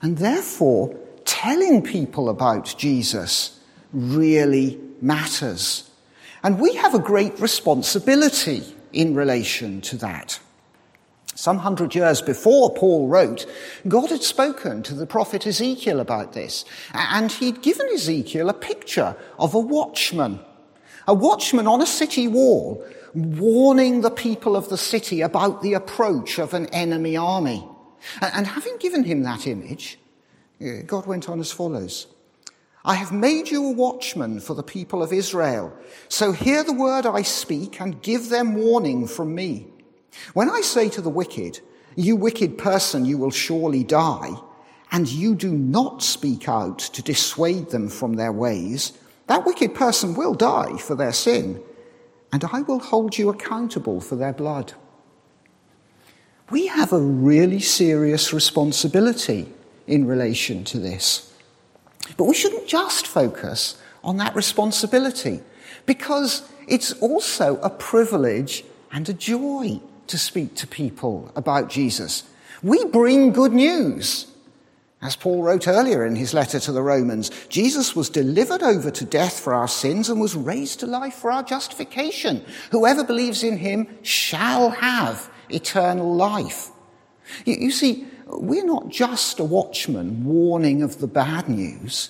And 0.00 0.18
therefore, 0.18 0.96
telling 1.24 1.82
people 1.82 2.28
about 2.28 2.76
Jesus 2.78 3.58
really 3.92 4.78
matters. 5.00 5.90
And 6.44 6.60
we 6.60 6.76
have 6.76 6.94
a 6.94 7.00
great 7.00 7.40
responsibility 7.40 8.62
in 8.92 9.16
relation 9.16 9.80
to 9.80 9.96
that. 9.96 10.38
Some 11.34 11.58
hundred 11.58 11.92
years 11.96 12.22
before 12.22 12.72
Paul 12.72 13.08
wrote, 13.08 13.44
God 13.88 14.10
had 14.10 14.22
spoken 14.22 14.84
to 14.84 14.94
the 14.94 15.06
prophet 15.06 15.44
Ezekiel 15.44 15.98
about 15.98 16.34
this, 16.34 16.64
and 16.92 17.32
he'd 17.32 17.62
given 17.62 17.88
Ezekiel 17.88 18.48
a 18.48 18.54
picture 18.54 19.16
of 19.40 19.54
a 19.54 19.58
watchman, 19.58 20.38
a 21.08 21.14
watchman 21.14 21.66
on 21.66 21.82
a 21.82 21.86
city 21.86 22.28
wall 22.28 22.86
warning 23.14 24.00
the 24.00 24.10
people 24.10 24.56
of 24.56 24.68
the 24.68 24.76
city 24.76 25.20
about 25.20 25.62
the 25.62 25.74
approach 25.74 26.38
of 26.38 26.54
an 26.54 26.66
enemy 26.66 27.16
army. 27.16 27.66
And 28.20 28.46
having 28.46 28.76
given 28.78 29.04
him 29.04 29.22
that 29.22 29.46
image, 29.46 29.98
uh, 30.60 30.82
God 30.86 31.06
went 31.06 31.28
on 31.28 31.40
as 31.40 31.52
follows. 31.52 32.06
I 32.84 32.94
have 32.94 33.12
made 33.12 33.50
you 33.50 33.64
a 33.64 33.72
watchman 33.72 34.40
for 34.40 34.54
the 34.54 34.62
people 34.62 35.02
of 35.02 35.12
Israel. 35.12 35.72
So 36.08 36.32
hear 36.32 36.62
the 36.62 36.74
word 36.74 37.06
I 37.06 37.22
speak 37.22 37.80
and 37.80 38.02
give 38.02 38.28
them 38.28 38.56
warning 38.56 39.06
from 39.06 39.34
me. 39.34 39.68
When 40.34 40.50
I 40.50 40.60
say 40.60 40.90
to 40.90 41.00
the 41.00 41.08
wicked, 41.08 41.60
you 41.96 42.14
wicked 42.14 42.58
person, 42.58 43.06
you 43.06 43.16
will 43.16 43.30
surely 43.30 43.84
die, 43.84 44.32
and 44.92 45.08
you 45.08 45.34
do 45.34 45.52
not 45.52 46.02
speak 46.02 46.48
out 46.48 46.78
to 46.78 47.02
dissuade 47.02 47.70
them 47.70 47.88
from 47.88 48.14
their 48.14 48.32
ways, 48.32 48.92
that 49.28 49.46
wicked 49.46 49.74
person 49.74 50.14
will 50.14 50.34
die 50.34 50.76
for 50.76 50.94
their 50.94 51.12
sin 51.12 51.62
and 52.34 52.42
I 52.52 52.62
will 52.62 52.80
hold 52.80 53.16
you 53.16 53.28
accountable 53.28 54.00
for 54.00 54.16
their 54.16 54.32
blood. 54.32 54.72
We 56.50 56.66
have 56.66 56.92
a 56.92 56.98
really 56.98 57.60
serious 57.60 58.32
responsibility 58.32 59.46
in 59.86 60.08
relation 60.08 60.64
to 60.64 60.80
this. 60.80 61.32
But 62.16 62.24
we 62.24 62.34
shouldn't 62.34 62.66
just 62.66 63.06
focus 63.06 63.80
on 64.02 64.16
that 64.16 64.34
responsibility 64.34 65.42
because 65.86 66.50
it's 66.66 66.92
also 66.94 67.58
a 67.58 67.70
privilege 67.70 68.64
and 68.90 69.08
a 69.08 69.14
joy 69.14 69.80
to 70.08 70.18
speak 70.18 70.56
to 70.56 70.66
people 70.66 71.30
about 71.36 71.70
Jesus. 71.70 72.24
We 72.64 72.84
bring 72.86 73.32
good 73.32 73.52
news. 73.52 74.26
As 75.04 75.16
Paul 75.16 75.42
wrote 75.42 75.68
earlier 75.68 76.06
in 76.06 76.16
his 76.16 76.32
letter 76.32 76.58
to 76.58 76.72
the 76.72 76.82
Romans, 76.82 77.30
Jesus 77.50 77.94
was 77.94 78.08
delivered 78.08 78.62
over 78.62 78.90
to 78.90 79.04
death 79.04 79.38
for 79.38 79.52
our 79.52 79.68
sins 79.68 80.08
and 80.08 80.18
was 80.18 80.34
raised 80.34 80.80
to 80.80 80.86
life 80.86 81.16
for 81.16 81.30
our 81.30 81.42
justification. 81.42 82.42
Whoever 82.70 83.04
believes 83.04 83.44
in 83.44 83.58
him 83.58 83.86
shall 84.00 84.70
have 84.70 85.30
eternal 85.50 86.16
life. 86.16 86.70
You, 87.44 87.54
you 87.54 87.70
see, 87.70 88.06
we're 88.28 88.64
not 88.64 88.88
just 88.88 89.38
a 89.40 89.44
watchman 89.44 90.24
warning 90.24 90.82
of 90.82 90.98
the 91.00 91.06
bad 91.06 91.50
news. 91.50 92.08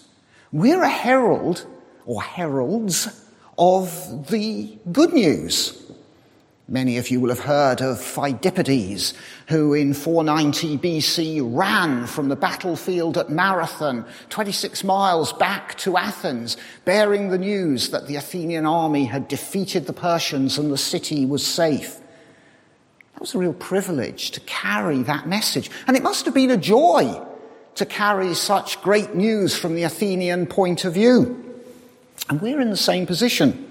We're 0.53 0.85
a 0.85 0.89
herald 0.89 1.67
or 2.07 2.23
heralds 2.23 3.09
of 3.59 4.29
the 4.31 4.79
good 4.93 5.13
news. 5.13 5.84
Many 6.66 6.97
of 6.97 7.11
you 7.11 7.21
will 7.21 7.28
have 7.28 7.40
heard 7.40 7.83
of 7.83 7.99
Pheidippides, 7.99 9.12
who 9.49 9.75
in 9.75 9.92
490 9.92 10.78
BC 10.78 11.42
ran 11.44 12.06
from 12.06 12.30
the 12.30 12.37
battlefield 12.37 13.18
at 13.18 13.28
Marathon, 13.28 14.06
26 14.30 14.83
miles 14.83 15.35
back 15.35 15.76
to 15.78 15.99
Athens, 15.99 16.56
bearing 16.87 17.28
the 17.28 17.37
news 17.37 17.90
that 17.90 18.06
the 18.06 18.16
Athenian 18.16 18.64
army 18.64 19.04
had 19.04 19.28
defeated 19.28 19.87
the 19.87 19.92
Persians 19.92 20.56
and 20.56 20.73
the 20.73 20.78
city 20.78 21.26
was 21.26 21.47
safe. 21.47 22.00
That 23.12 23.21
was 23.21 23.35
a 23.35 23.38
real 23.38 23.52
privilege 23.52 24.30
to 24.30 24.40
carry 24.40 25.02
that 25.02 25.28
message. 25.28 25.71
And 25.87 25.99
it 25.99 26.02
must 26.02 26.25
have 26.25 26.35
been 26.35 26.50
a 26.50 26.56
joy 26.56 27.23
to 27.75 27.85
carry 27.85 28.33
such 28.33 28.80
great 28.80 29.14
news 29.14 29.54
from 29.54 29.75
the 29.75 29.83
Athenian 29.83 30.47
point 30.47 30.87
of 30.87 30.94
view. 30.94 31.61
And 32.30 32.40
we're 32.40 32.62
in 32.62 32.71
the 32.71 32.76
same 32.78 33.04
position. 33.04 33.63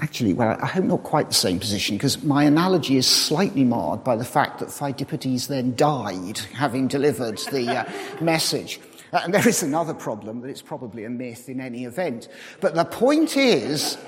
Actually, 0.00 0.32
well, 0.32 0.56
I 0.60 0.66
hope 0.66 0.84
not 0.84 1.02
quite 1.02 1.28
the 1.28 1.34
same 1.34 1.58
position, 1.58 1.96
because 1.96 2.22
my 2.22 2.44
analogy 2.44 2.96
is 2.96 3.06
slightly 3.06 3.64
marred 3.64 4.04
by 4.04 4.14
the 4.14 4.24
fact 4.24 4.60
that 4.60 4.68
Pheidippides 4.68 5.48
then 5.48 5.74
died 5.74 6.38
having 6.54 6.86
delivered 6.86 7.38
the 7.50 7.78
uh, 7.78 7.84
message. 8.20 8.80
Uh, 9.12 9.20
and 9.24 9.34
there 9.34 9.46
is 9.48 9.62
another 9.62 9.94
problem 9.94 10.40
that 10.40 10.48
it's 10.48 10.62
probably 10.62 11.04
a 11.04 11.10
myth 11.10 11.48
in 11.48 11.60
any 11.60 11.84
event. 11.84 12.28
But 12.60 12.74
the 12.74 12.84
point 12.84 13.36
is 13.36 13.98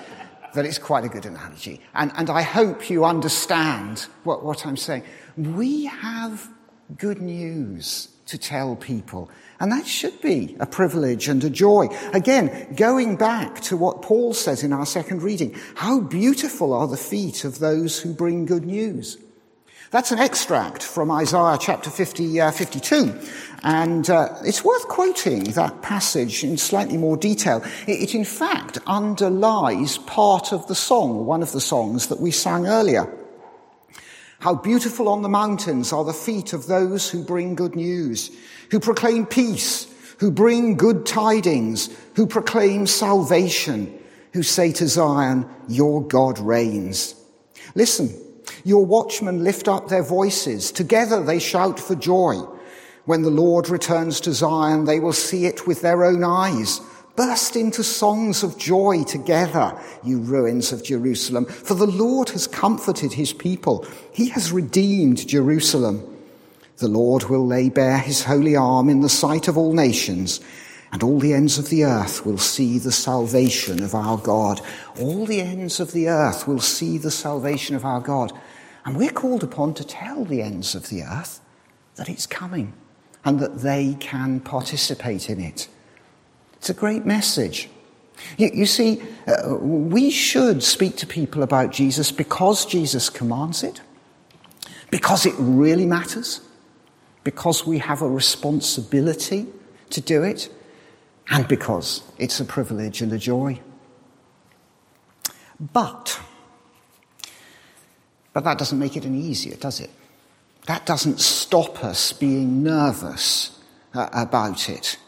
that 0.55 0.65
it's 0.65 0.79
quite 0.79 1.05
a 1.05 1.09
good 1.09 1.27
analogy. 1.27 1.81
And, 1.95 2.13
and 2.17 2.31
I 2.31 2.43
hope 2.43 2.89
you 2.89 3.05
understand 3.05 4.07
what, 4.23 4.45
what 4.45 4.67
I'm 4.67 4.77
saying. 4.77 5.03
We 5.37 5.87
have 5.87 6.49
good 6.99 7.21
news 7.21 8.09
to 8.31 8.39
tell 8.39 8.77
people. 8.77 9.31
And 9.61 9.71
that 9.71 9.87
should 9.87 10.21
be 10.23 10.57
a 10.59 10.67
privilege 10.67 11.29
and 11.29 11.45
a 11.45 11.51
joy. 11.51 11.89
Again, 12.15 12.75
going 12.75 13.17
back 13.17 13.61
to 13.63 13.77
what 13.77 14.03
Paul 14.03 14.33
says 14.33 14.63
in 14.63 14.73
our 14.73 14.87
second 14.87 15.23
reading, 15.23 15.55
how 15.75 16.01
beautiful 16.01 16.73
are 16.73 16.89
the 16.89 16.97
feet 16.97 17.45
of 17.45 17.59
those 17.59 18.01
who 18.01 18.15
bring 18.15 18.47
good 18.47 18.65
news. 18.65 19.19
That's 19.91 20.13
an 20.13 20.21
extract 20.21 20.85
from 20.85 21.11
Isaiah 21.11 21.59
chapter 21.61 21.91
50, 21.91 22.41
uh, 22.41 22.53
52. 22.53 23.13
And 23.65 24.09
uh, 24.09 24.37
it's 24.45 24.65
worth 24.65 24.87
quoting 24.87 25.45
that 25.53 25.83
passage 25.83 26.45
in 26.45 26.57
slightly 26.57 26.97
more 26.97 27.17
detail. 27.17 27.63
It, 27.89 28.01
it, 28.01 28.15
in 28.15 28.25
fact, 28.25 28.79
underlies 28.87 29.99
part 29.99 30.53
of 30.53 30.69
the 30.69 30.77
song, 30.77 31.27
one 31.27 31.43
of 31.43 31.51
the 31.51 31.61
songs 31.61 32.07
that 32.07 32.21
we 32.21 32.31
sang 32.31 32.69
earlier. 32.69 33.13
How 34.41 34.55
beautiful 34.55 35.09
on 35.09 35.21
the 35.21 35.29
mountains 35.29 35.93
are 35.93 36.05
the 36.05 36.15
feet 36.15 36.55
of 36.55 36.67
those 36.67 37.11
who 37.11 37.23
bring 37.23 37.55
good 37.55 37.77
news, 37.77 38.31
who 38.71 38.81
proclaim 38.81 39.27
peace, 39.27 39.87
who 40.19 40.31
bring 40.31 40.79
good 40.79 41.05
tidings, 41.05 41.91
who 42.17 42.27
proclaim 42.27 42.87
salvation, 42.87 43.97
who 44.33 44.43
say 44.43 44.73
to 44.73 44.89
Zion, 44.89 45.47
Your 45.69 46.03
God 46.03 46.39
reigns. 46.39 47.15
Listen, 47.75 48.15
your 48.65 48.87
watchmen 48.87 49.45
lift 49.45 49.69
up 49.69 49.89
their 49.89 50.03
voices. 50.03 50.73
Together 50.73 51.23
they 51.23 51.39
shout 51.39 51.79
for 51.79 51.95
joy. 51.95 52.37
When 53.05 53.23
the 53.23 53.31
Lord 53.31 53.69
returns 53.69 54.21
to 54.23 54.33
Zion, 54.33 54.87
they 54.87 55.01
will 55.01 55.13
see 55.13 55.45
it 55.45 55.67
with 55.67 55.83
their 55.83 56.03
own 56.03 56.25
eyes. 56.25 56.81
Burst 57.21 57.55
into 57.55 57.85
songs 57.85 58.43
of 58.43 58.57
joy 58.57 59.05
together, 59.05 59.79
you 60.03 60.21
ruins 60.21 60.73
of 60.73 60.83
Jerusalem, 60.83 61.45
for 61.45 61.75
the 61.75 61.87
Lord 61.87 62.31
has 62.31 62.47
comforted 62.47 63.13
his 63.13 63.35
people. 63.35 63.87
He 64.11 64.31
has 64.31 64.53
redeemed 64.53 65.29
Jerusalem. 65.29 66.03
The 66.79 66.89
Lord 66.89 67.25
will 67.25 67.47
lay 67.47 67.69
bare 67.69 67.99
his 67.99 68.25
holy 68.25 68.57
arm 68.57 68.89
in 68.89 69.03
the 69.03 69.11
sight 69.11 69.49
of 69.49 69.59
all 69.59 69.75
nations, 69.75 70.41
and 70.93 71.03
all 71.03 71.19
the 71.19 71.35
ends 71.35 71.59
of 71.59 71.69
the 71.69 71.85
earth 71.85 72.25
will 72.25 72.39
see 72.39 72.79
the 72.79 72.91
salvation 72.91 73.83
of 73.83 73.95
our 73.95 74.17
God. 74.17 74.63
All 74.99 75.27
the 75.27 75.43
ends 75.43 75.79
of 75.79 75.93
the 75.93 76.09
earth 76.09 76.49
will 76.49 76.59
see 76.59 76.97
the 76.97 77.11
salvation 77.11 77.77
of 77.77 77.85
our 77.85 78.01
God. 78.01 78.33
And 78.87 78.97
we're 78.97 79.11
called 79.11 79.45
upon 79.45 79.75
to 79.75 79.85
tell 79.85 80.25
the 80.25 80.41
ends 80.41 80.75
of 80.75 80.89
the 80.89 81.03
earth 81.03 81.43
that 81.97 82.09
it's 82.09 82.27
coming 82.27 82.73
and 83.27 83.41
that 83.41 83.59
they 83.59 83.99
can 84.01 84.41
participate 84.41 85.29
in 85.29 85.39
it. 85.39 85.69
It's 86.61 86.69
a 86.69 86.75
great 86.75 87.07
message. 87.07 87.71
You, 88.37 88.51
you 88.53 88.67
see, 88.67 89.03
uh, 89.27 89.57
we 89.57 90.11
should 90.11 90.63
speak 90.63 90.97
to 90.97 91.07
people 91.07 91.43
about 91.43 91.73
Jesus 91.73 92.13
because 92.13 92.67
Jesus 92.67 93.09
commands 93.09 93.63
it, 93.63 93.81
because 94.91 95.25
it 95.25 95.35
really 95.39 95.87
matters, 95.87 96.43
because 97.25 97.67
we 97.67 97.79
have 97.79 98.03
a 98.03 98.09
responsibility 98.09 99.47
to 99.89 100.03
do 100.03 100.23
it, 100.23 100.51
and 101.31 101.49
because 101.49 102.03
it's 102.19 102.39
a 102.41 102.45
privilege 102.45 103.01
and 103.01 103.11
a 103.11 103.19
joy. 103.19 103.59
But 105.59 106.21
but 108.33 108.45
that 108.45 108.59
doesn't 108.59 108.79
make 108.79 108.97
it 108.97 109.07
any 109.07 109.21
easier, 109.21 109.57
does 109.57 109.81
it? 109.81 109.91
That 110.67 110.85
doesn't 110.85 111.21
stop 111.21 111.83
us 111.83 112.13
being 112.13 112.63
nervous 112.63 113.59
uh, 113.95 114.09
about 114.13 114.69
it. 114.69 114.99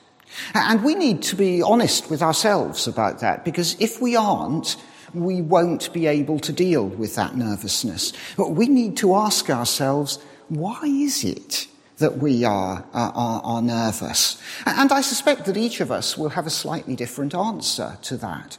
And 0.55 0.83
we 0.83 0.95
need 0.95 1.23
to 1.25 1.37
be 1.37 1.63
honest 1.63 2.11
with 2.11 2.23
ourselves 2.23 2.87
about 2.87 3.21
that 3.21 3.45
because 3.45 3.77
if 3.81 4.01
we 4.01 4.17
aren't, 4.17 4.77
we 5.15 5.43
won't 5.43 5.93
be 5.93 6.07
able 6.07 6.39
to 6.41 6.53
deal 6.53 6.87
with 6.87 7.15
that 7.17 7.37
nervousness. 7.37 8.13
But 8.37 8.53
we 8.53 8.67
need 8.67 8.97
to 8.99 9.15
ask 9.15 9.51
ourselves, 9.51 10.19
why 10.49 10.81
is 10.85 11.25
it 11.25 11.67
that 11.99 12.19
we 12.19 12.45
are, 12.45 12.85
are, 12.93 13.43
are 13.45 13.63
nervous? 13.63 14.41
And 14.67 14.91
I 14.91 15.01
suspect 15.03 15.45
that 15.47 15.57
each 15.57 15.81
of 15.81 15.91
us 15.91 16.17
will 16.17 16.31
have 16.31 16.47
a 16.47 16.51
slightly 16.51 16.97
different 16.97 17.35
answer 17.35 17.99
to 18.03 18.17
that. 18.19 18.59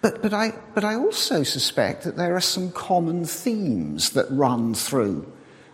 But, 0.00 0.22
but, 0.22 0.32
I, 0.32 0.54
but 0.74 0.84
I 0.84 0.94
also 0.94 1.42
suspect 1.42 2.04
that 2.04 2.16
there 2.16 2.36
are 2.36 2.40
some 2.40 2.70
common 2.72 3.24
themes 3.24 4.10
that 4.10 4.30
run 4.30 4.74
through 4.74 5.32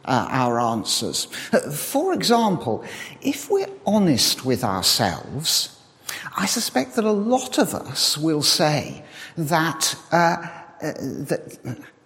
uh, 0.08 0.26
our 0.30 0.58
answers. 0.58 1.28
Uh, 1.52 1.70
for 1.70 2.14
example, 2.14 2.84
if 3.20 3.50
we're 3.50 3.68
honest 3.86 4.44
with 4.44 4.64
ourselves, 4.64 5.78
I 6.36 6.46
suspect 6.46 6.96
that 6.96 7.04
a 7.04 7.12
lot 7.12 7.58
of 7.58 7.74
us 7.74 8.16
will 8.16 8.42
say 8.42 9.04
that, 9.36 9.94
uh, 10.10 10.16
uh 10.16 10.92
that 11.30 11.58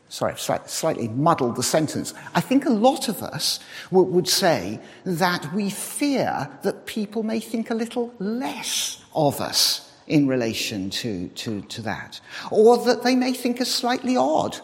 sorry, 0.09 0.35
slightly 0.37 1.09
muddled 1.09 1.57
the 1.57 1.62
sentence. 1.62 2.12
I 2.35 2.41
think 2.41 2.67
a 2.67 2.71
lot 2.71 3.09
of 3.09 3.23
us 3.23 3.61
would 3.91 4.29
say 4.29 4.81
that 5.05 5.53
we 5.55 5.71
fear 5.71 6.51
that 6.62 6.87
people 6.87 7.23
may 7.23 7.41
think 7.41 7.71
a 7.71 7.75
little 7.75 8.12
less 8.19 9.03
of 9.15 9.41
us 9.41 9.91
in 10.09 10.27
relation 10.27 10.91
to, 10.91 11.29
to, 11.29 11.62
to 11.62 11.83
that. 11.83 12.21
Or 12.51 12.77
that 12.85 13.05
they 13.05 13.15
may 13.15 13.33
think 13.33 13.61
us 13.61 13.71
slightly 13.71 14.17
odd. 14.17 14.59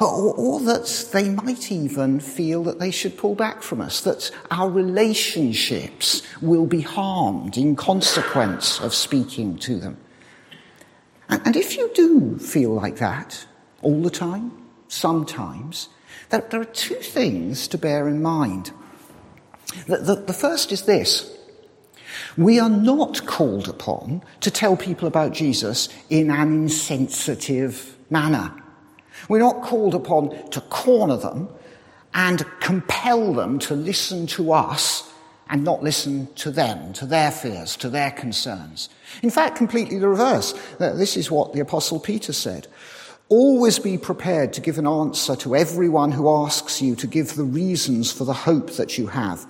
Or, 0.00 0.34
or, 0.34 0.60
that 0.60 1.08
they 1.12 1.30
might 1.30 1.72
even 1.72 2.20
feel 2.20 2.62
that 2.64 2.78
they 2.78 2.90
should 2.90 3.16
pull 3.16 3.34
back 3.34 3.62
from 3.62 3.80
us, 3.80 4.02
that 4.02 4.30
our 4.50 4.70
relationships 4.70 6.22
will 6.40 6.66
be 6.66 6.82
harmed 6.82 7.56
in 7.56 7.76
consequence 7.76 8.78
of 8.80 8.94
speaking 8.94 9.56
to 9.58 9.78
them. 9.78 9.96
And, 11.28 11.42
and 11.46 11.56
if 11.56 11.76
you 11.76 11.90
do 11.94 12.38
feel 12.38 12.74
like 12.74 12.96
that 12.96 13.46
all 13.82 14.02
the 14.02 14.10
time, 14.10 14.52
sometimes, 14.88 15.88
there, 16.28 16.46
there 16.50 16.60
are 16.60 16.66
two 16.66 16.96
things 16.96 17.66
to 17.68 17.78
bear 17.78 18.06
in 18.08 18.22
mind. 18.22 18.72
The, 19.86 19.98
the, 19.98 20.14
the 20.16 20.32
first 20.32 20.72
is 20.72 20.82
this 20.82 21.36
we 22.36 22.58
are 22.58 22.70
not 22.70 23.26
called 23.26 23.68
upon 23.68 24.22
to 24.40 24.50
tell 24.50 24.76
people 24.76 25.06
about 25.06 25.32
Jesus 25.32 25.88
in 26.08 26.30
an 26.30 26.52
insensitive 26.52 27.96
manner. 28.10 28.52
We're 29.28 29.38
not 29.38 29.62
called 29.62 29.94
upon 29.94 30.50
to 30.50 30.60
corner 30.62 31.16
them 31.16 31.48
and 32.14 32.44
compel 32.60 33.32
them 33.32 33.58
to 33.60 33.74
listen 33.74 34.26
to 34.28 34.52
us 34.52 35.12
and 35.48 35.64
not 35.64 35.82
listen 35.82 36.28
to 36.36 36.50
them, 36.50 36.92
to 36.94 37.06
their 37.06 37.30
fears, 37.30 37.76
to 37.76 37.88
their 37.88 38.10
concerns. 38.12 38.88
In 39.22 39.30
fact, 39.30 39.56
completely 39.56 39.98
the 39.98 40.08
reverse. 40.08 40.54
Uh, 40.78 40.92
this 40.94 41.16
is 41.16 41.30
what 41.30 41.52
the 41.52 41.60
Apostle 41.60 41.98
Peter 41.98 42.32
said. 42.32 42.68
Always 43.28 43.78
be 43.78 43.98
prepared 43.98 44.52
to 44.54 44.60
give 44.60 44.78
an 44.78 44.86
answer 44.86 45.36
to 45.36 45.56
everyone 45.56 46.12
who 46.12 46.28
asks 46.28 46.80
you 46.80 46.96
to 46.96 47.06
give 47.06 47.34
the 47.34 47.44
reasons 47.44 48.12
for 48.12 48.24
the 48.24 48.32
hope 48.32 48.72
that 48.72 48.98
you 48.98 49.08
have 49.08 49.46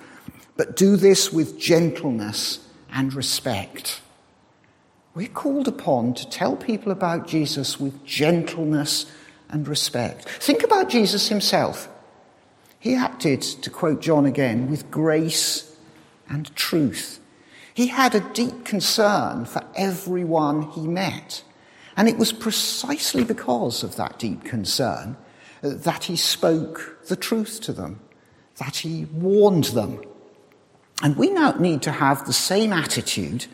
but 0.61 0.75
do 0.75 0.95
this 0.95 1.33
with 1.33 1.59
gentleness 1.59 2.59
and 2.91 3.15
respect. 3.15 3.99
We're 5.15 5.27
called 5.27 5.67
upon 5.67 6.13
to 6.13 6.29
tell 6.29 6.55
people 6.55 6.91
about 6.91 7.27
Jesus 7.27 7.79
with 7.79 8.05
gentleness 8.05 9.11
and 9.51 9.67
respect. 9.67 10.27
Think 10.27 10.63
about 10.63 10.89
Jesus 10.89 11.29
himself. 11.29 11.89
He 12.79 12.95
acted, 12.95 13.41
to 13.41 13.69
quote 13.69 14.01
John 14.01 14.25
again, 14.25 14.69
with 14.69 14.89
grace 14.89 15.75
and 16.27 16.53
truth. 16.55 17.19
He 17.73 17.87
had 17.87 18.15
a 18.15 18.33
deep 18.33 18.65
concern 18.65 19.45
for 19.45 19.63
everyone 19.75 20.63
he 20.63 20.87
met. 20.87 21.43
And 21.95 22.09
it 22.09 22.17
was 22.17 22.33
precisely 22.33 23.23
because 23.23 23.83
of 23.83 23.97
that 23.97 24.17
deep 24.17 24.43
concern 24.43 25.17
that 25.61 26.05
he 26.05 26.15
spoke 26.15 27.05
the 27.07 27.15
truth 27.15 27.61
to 27.61 27.73
them, 27.73 27.99
that 28.57 28.77
he 28.77 29.05
warned 29.05 29.65
them 29.65 30.01
and 31.01 31.15
we 31.15 31.29
now 31.31 31.51
need 31.53 31.81
to 31.83 31.91
have 31.91 32.25
the 32.25 32.33
same 32.33 32.71
attitude 32.71 33.47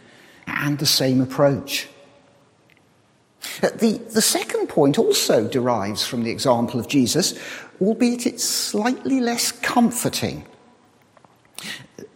and 0.46 0.78
the 0.80 0.86
same 0.86 1.22
approach. 1.22 1.88
The, 3.62 4.02
the 4.13 4.21
second 4.21 4.67
point 4.67 4.97
also 5.00 5.47
derives 5.47 6.06
from 6.06 6.23
the 6.23 6.32
example 6.32 6.80
of 6.80 6.88
Jesus, 6.88 7.38
albeit 7.82 8.26
it's 8.26 8.43
slightly 8.43 9.19
less 9.19 9.52
comforting. 9.52 10.45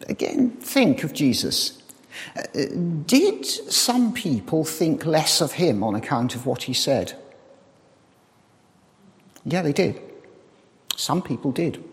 Again, 0.07 0.51
think 0.51 1.03
of 1.03 1.13
Jesus. 1.13 1.81
Uh, 2.36 2.65
did 3.05 3.45
some 3.45 4.13
people 4.13 4.63
think 4.63 5.05
less 5.05 5.41
of 5.41 5.53
him 5.53 5.84
on 5.84 5.95
account 5.95 6.36
of 6.36 6.45
what 6.45 6.63
he 6.63 6.73
said? 6.73 7.13
Yeah, 9.45 9.62
they 9.62 9.73
did. 9.73 9.99
Some 10.95 11.21
people 11.21 11.51
did. 11.51 11.84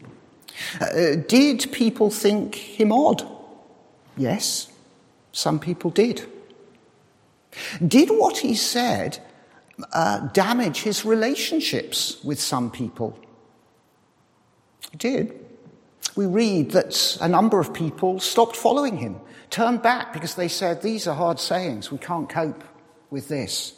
Uh, 0.80 1.16
did 1.26 1.70
people 1.72 2.10
think 2.10 2.54
him 2.54 2.92
odd? 2.92 3.26
Yes, 4.16 4.70
some 5.32 5.58
people 5.58 5.90
did. 5.90 6.26
Did 7.86 8.10
what 8.10 8.38
he 8.38 8.54
said 8.54 9.18
uh, 9.92 10.28
damage 10.28 10.82
his 10.82 11.04
relationships 11.04 12.22
with 12.24 12.40
some 12.40 12.70
people? 12.70 13.18
It 14.92 14.98
did. 14.98 15.46
We 16.16 16.26
read 16.26 16.72
that 16.72 17.18
a 17.20 17.28
number 17.28 17.60
of 17.60 17.72
people 17.72 18.20
stopped 18.20 18.56
following 18.56 18.96
him, 18.96 19.20
turned 19.50 19.82
back 19.82 20.12
because 20.12 20.34
they 20.34 20.48
said, 20.48 20.82
These 20.82 21.06
are 21.06 21.14
hard 21.14 21.38
sayings, 21.38 21.92
we 21.92 21.98
can't 21.98 22.28
cope 22.28 22.64
with 23.10 23.28
this. 23.28 23.74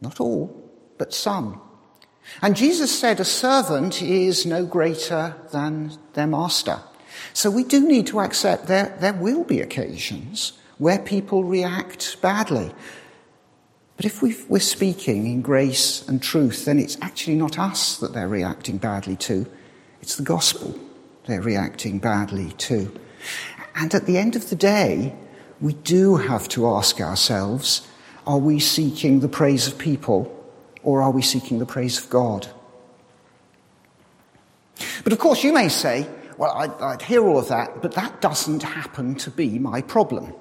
Not 0.00 0.20
all, 0.20 0.70
but 0.98 1.12
some. 1.12 1.60
And 2.42 2.56
Jesus 2.56 2.96
said, 2.96 3.20
A 3.20 3.24
servant 3.24 4.02
is 4.02 4.46
no 4.46 4.64
greater 4.64 5.34
than 5.52 5.92
their 6.14 6.26
master. 6.26 6.80
So 7.32 7.50
we 7.50 7.64
do 7.64 7.86
need 7.86 8.06
to 8.08 8.20
accept 8.20 8.66
there, 8.66 8.96
there 9.00 9.12
will 9.12 9.44
be 9.44 9.60
occasions 9.60 10.52
where 10.80 10.98
people 10.98 11.44
react 11.44 12.20
badly. 12.22 12.72
But 13.96 14.06
if 14.06 14.22
we 14.22 14.34
are 14.50 14.60
speaking 14.60 15.26
in 15.26 15.42
grace 15.42 16.08
and 16.08 16.22
truth, 16.22 16.64
then 16.64 16.78
it's 16.78 16.96
actually 17.02 17.36
not 17.36 17.58
us 17.58 17.98
that 17.98 18.14
they're 18.14 18.26
reacting 18.26 18.78
badly 18.78 19.14
to, 19.16 19.46
it's 20.00 20.16
the 20.16 20.22
gospel 20.22 20.74
they're 21.26 21.42
reacting 21.42 21.98
badly 21.98 22.52
to. 22.52 22.98
And 23.74 23.94
at 23.94 24.06
the 24.06 24.16
end 24.16 24.36
of 24.36 24.48
the 24.48 24.56
day, 24.56 25.14
we 25.60 25.74
do 25.74 26.16
have 26.16 26.48
to 26.48 26.66
ask 26.66 26.98
ourselves 26.98 27.86
are 28.26 28.38
we 28.38 28.58
seeking 28.58 29.20
the 29.20 29.28
praise 29.28 29.66
of 29.66 29.76
people 29.76 30.34
or 30.82 31.02
are 31.02 31.10
we 31.10 31.20
seeking 31.20 31.58
the 31.58 31.66
praise 31.66 31.98
of 31.98 32.08
God? 32.08 32.48
But 35.04 35.12
of 35.12 35.18
course, 35.18 35.44
you 35.44 35.52
may 35.52 35.68
say, 35.68 36.08
well, 36.38 36.52
I'd, 36.52 36.72
I'd 36.80 37.02
hear 37.02 37.26
all 37.26 37.38
of 37.38 37.48
that, 37.48 37.82
but 37.82 37.92
that 37.92 38.22
doesn't 38.22 38.62
happen 38.62 39.14
to 39.16 39.30
be 39.30 39.58
my 39.58 39.82
problem. 39.82 40.32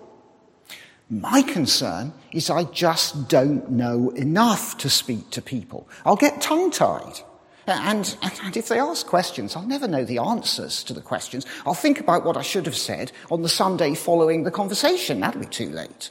My 1.09 1.41
concern 1.41 2.13
is 2.31 2.49
I 2.49 2.65
just 2.65 3.27
don't 3.27 3.71
know 3.71 4.11
enough 4.11 4.77
to 4.79 4.89
speak 4.89 5.31
to 5.31 5.41
people. 5.41 5.87
I'll 6.05 6.15
get 6.15 6.41
tongue 6.41 6.69
tied. 6.69 7.21
And, 7.65 8.17
and, 8.43 8.57
if 8.57 8.67
they 8.67 8.79
ask 8.79 9.05
questions, 9.05 9.55
I'll 9.55 9.65
never 9.65 9.87
know 9.87 10.03
the 10.03 10.17
answers 10.17 10.83
to 10.85 10.93
the 10.93 11.01
questions. 11.01 11.45
I'll 11.67 11.75
think 11.75 11.99
about 11.99 12.25
what 12.25 12.35
I 12.35 12.41
should 12.41 12.65
have 12.65 12.75
said 12.75 13.11
on 13.29 13.43
the 13.43 13.49
Sunday 13.49 13.93
following 13.93 14.43
the 14.43 14.51
conversation. 14.51 15.19
That'll 15.19 15.41
be 15.41 15.47
too 15.47 15.69
late. 15.69 16.09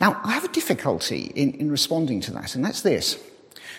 Now, 0.00 0.20
I 0.24 0.32
have 0.32 0.44
a 0.44 0.48
difficulty 0.48 1.32
in, 1.34 1.52
in 1.54 1.70
responding 1.70 2.20
to 2.22 2.32
that, 2.32 2.54
and 2.56 2.64
that's 2.64 2.82
this 2.82 3.18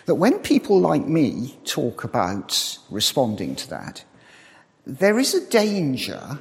that 0.06 0.16
when 0.16 0.40
people 0.40 0.80
like 0.80 1.06
me 1.06 1.58
talk 1.66 2.04
about 2.04 2.80
responding 2.90 3.56
to 3.56 3.70
that, 3.70 4.04
there 4.86 5.20
is 5.20 5.34
a 5.34 5.50
danger 5.50 6.40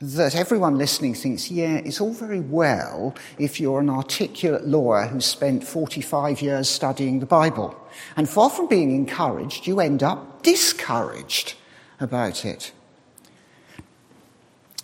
that 0.00 0.34
everyone 0.34 0.76
listening 0.76 1.14
thinks, 1.14 1.50
yeah, 1.50 1.76
it's 1.76 2.00
all 2.00 2.12
very 2.12 2.40
well 2.40 3.14
if 3.38 3.58
you're 3.58 3.80
an 3.80 3.88
articulate 3.88 4.66
lawyer 4.66 5.06
who 5.06 5.20
spent 5.20 5.64
45 5.64 6.42
years 6.42 6.68
studying 6.68 7.20
the 7.20 7.26
Bible. 7.26 7.74
And 8.16 8.28
far 8.28 8.50
from 8.50 8.68
being 8.68 8.94
encouraged, 8.94 9.66
you 9.66 9.80
end 9.80 10.02
up 10.02 10.42
discouraged 10.42 11.54
about 11.98 12.44
it. 12.44 12.72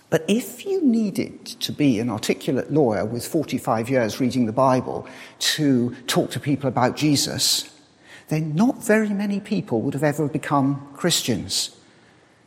But 0.09 0.25
if 0.29 0.65
you 0.65 0.83
needed 0.83 1.45
to 1.47 1.73
be 1.73 1.99
an 1.99 2.11
articulate 2.11 2.71
lawyer 2.71 3.05
with 3.05 3.27
45 3.27 3.89
years 3.89 4.21
reading 4.21 4.47
the 4.47 4.53
Bible 4.53 5.07
to 5.39 5.95
talk 6.07 6.31
to 6.31 6.41
people 6.41 6.69
about 6.69 6.97
Jesus, 6.97 7.79
then 8.29 8.55
not 8.55 8.83
very 8.83 9.11
many 9.11 9.41
people 9.41 9.83
would 9.83 9.95
have 9.95 10.03
ever 10.03 10.29
become 10.29 10.89
Christians. 10.95 11.77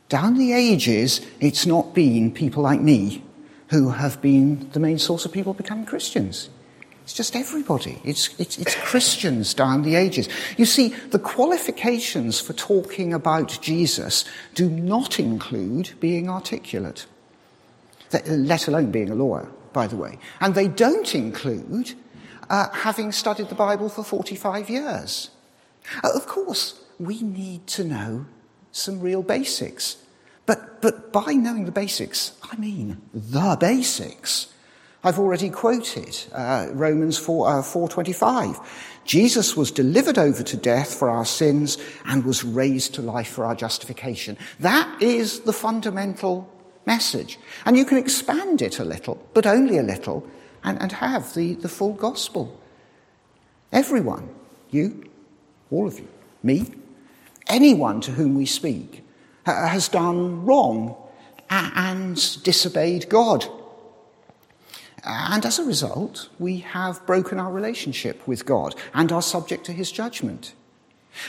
Down 0.08 0.38
the 0.38 0.52
ages, 0.52 1.20
it's 1.40 1.66
not 1.66 1.94
been 1.94 2.32
people 2.32 2.62
like 2.62 2.80
me 2.80 3.24
who 3.70 3.90
have 3.90 4.20
been 4.22 4.70
the 4.70 4.80
main 4.80 4.98
source 4.98 5.24
of 5.24 5.32
people 5.32 5.52
becoming 5.52 5.84
Christians. 5.84 6.48
It's 7.02 7.12
just 7.12 7.36
everybody. 7.36 8.00
It's, 8.04 8.34
it's, 8.38 8.58
it's, 8.58 8.74
Christians 8.74 9.54
down 9.54 9.82
the 9.82 9.94
ages. 9.94 10.28
You 10.56 10.64
see, 10.64 10.88
the 10.88 11.20
qualifications 11.20 12.40
for 12.40 12.52
talking 12.52 13.14
about 13.14 13.58
Jesus 13.60 14.24
do 14.54 14.68
not 14.68 15.20
include 15.20 15.92
being 16.00 16.28
articulate, 16.28 17.06
let 18.26 18.66
alone 18.66 18.90
being 18.90 19.10
a 19.10 19.14
lawyer, 19.14 19.48
by 19.72 19.86
the 19.86 19.96
way. 19.96 20.18
And 20.40 20.56
they 20.56 20.66
don't 20.66 21.14
include 21.14 21.94
uh, 22.50 22.70
having 22.70 23.12
studied 23.12 23.50
the 23.50 23.54
Bible 23.54 23.88
for 23.88 24.02
45 24.02 24.68
years. 24.68 25.30
Uh, 26.02 26.10
of 26.14 26.26
course, 26.26 26.80
we 26.98 27.22
need 27.22 27.68
to 27.68 27.84
know 27.84 28.26
some 28.76 29.00
real 29.00 29.22
basics. 29.22 29.96
But, 30.44 30.80
but 30.80 31.12
by 31.12 31.32
knowing 31.32 31.64
the 31.64 31.72
basics, 31.72 32.32
I 32.42 32.56
mean 32.56 33.00
the 33.12 33.56
basics. 33.58 34.52
I've 35.02 35.18
already 35.18 35.50
quoted 35.50 36.16
uh, 36.32 36.68
Romans 36.72 37.18
4, 37.18 37.48
uh, 37.48 37.62
4.25. 37.62 38.64
Jesus 39.04 39.56
was 39.56 39.70
delivered 39.70 40.18
over 40.18 40.42
to 40.42 40.56
death 40.56 40.94
for 40.94 41.08
our 41.08 41.24
sins 41.24 41.78
and 42.06 42.24
was 42.24 42.44
raised 42.44 42.94
to 42.94 43.02
life 43.02 43.28
for 43.28 43.44
our 43.44 43.54
justification. 43.54 44.36
That 44.60 45.00
is 45.00 45.40
the 45.40 45.52
fundamental 45.52 46.50
message. 46.86 47.38
And 47.64 47.76
you 47.76 47.84
can 47.84 47.98
expand 47.98 48.62
it 48.62 48.78
a 48.78 48.84
little, 48.84 49.24
but 49.32 49.46
only 49.46 49.78
a 49.78 49.82
little, 49.82 50.28
and, 50.64 50.80
and 50.82 50.92
have 50.92 51.34
the, 51.34 51.54
the 51.54 51.68
full 51.68 51.92
gospel. 51.92 52.60
Everyone, 53.72 54.28
you, 54.70 55.08
all 55.70 55.86
of 55.86 55.98
you, 55.98 56.08
me, 56.42 56.66
anyone 57.46 58.00
to 58.02 58.12
whom 58.12 58.34
we 58.34 58.46
speak, 58.46 59.04
has 59.44 59.88
done 59.88 60.44
wrong 60.44 60.96
and 61.48 62.16
disobeyed 62.42 63.08
God. 63.08 63.46
And 65.04 65.46
as 65.46 65.58
a 65.58 65.64
result, 65.64 66.28
we 66.38 66.58
have 66.58 67.06
broken 67.06 67.38
our 67.38 67.52
relationship 67.52 68.26
with 68.26 68.44
God 68.44 68.74
and 68.92 69.12
are 69.12 69.22
subject 69.22 69.64
to 69.66 69.72
his 69.72 69.92
judgment. 69.92 70.54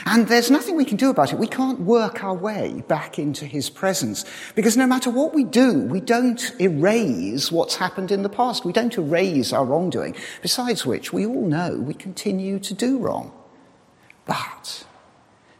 And 0.04 0.28
there's 0.28 0.50
nothing 0.50 0.76
we 0.76 0.84
can 0.84 0.96
do 0.96 1.10
about 1.10 1.32
it. 1.32 1.38
We 1.38 1.46
can't 1.46 1.80
work 1.80 2.22
our 2.22 2.34
way 2.34 2.82
back 2.88 3.18
into 3.18 3.46
his 3.46 3.70
presence 3.70 4.24
because 4.54 4.76
no 4.76 4.86
matter 4.86 5.10
what 5.10 5.32
we 5.32 5.44
do, 5.44 5.82
we 5.82 6.00
don't 6.00 6.52
erase 6.60 7.50
what's 7.50 7.76
happened 7.76 8.10
in 8.10 8.22
the 8.22 8.28
past. 8.28 8.64
We 8.64 8.72
don't 8.72 8.96
erase 8.96 9.52
our 9.52 9.64
wrongdoing. 9.64 10.14
Besides 10.42 10.84
which, 10.84 11.12
we 11.12 11.24
all 11.24 11.46
know 11.46 11.76
we 11.76 11.94
continue 11.94 12.58
to 12.58 12.74
do 12.74 12.98
wrong. 12.98 13.32
But 14.26 14.84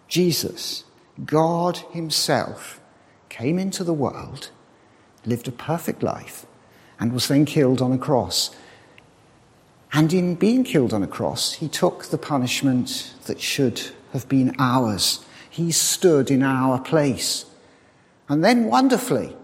Jesus 0.09 0.85
God 1.25 1.79
Himself 1.92 2.81
came 3.29 3.59
into 3.59 3.85
the 3.85 3.92
world, 3.92 4.51
lived 5.25 5.49
a 5.49 5.53
perfect 5.53 6.03
life, 6.03 6.47
and 6.99 7.12
was 7.12 7.29
then 7.29 7.44
killed 7.44 7.83
on 7.83 7.92
a 7.92 7.99
cross. 7.99 8.55
And 9.92 10.12
in 10.12 10.35
being 10.35 10.64
killed 10.64 10.92
on 10.92 11.03
a 11.03 11.09
cross, 11.09 11.55
He 11.55 11.68
took 11.68 12.07
the 12.07 12.18
punishment 12.18 13.14
that 13.27 13.40
should 13.40 13.81
have 14.12 14.29
been 14.29 14.55
ours. 14.59 15.25
He 15.51 15.73
stood 15.73 16.31
in 16.31 16.42
our 16.42 16.79
place. 16.79 17.44
And 18.29 18.44
then, 18.44 18.66
wonderfully, 18.66 19.37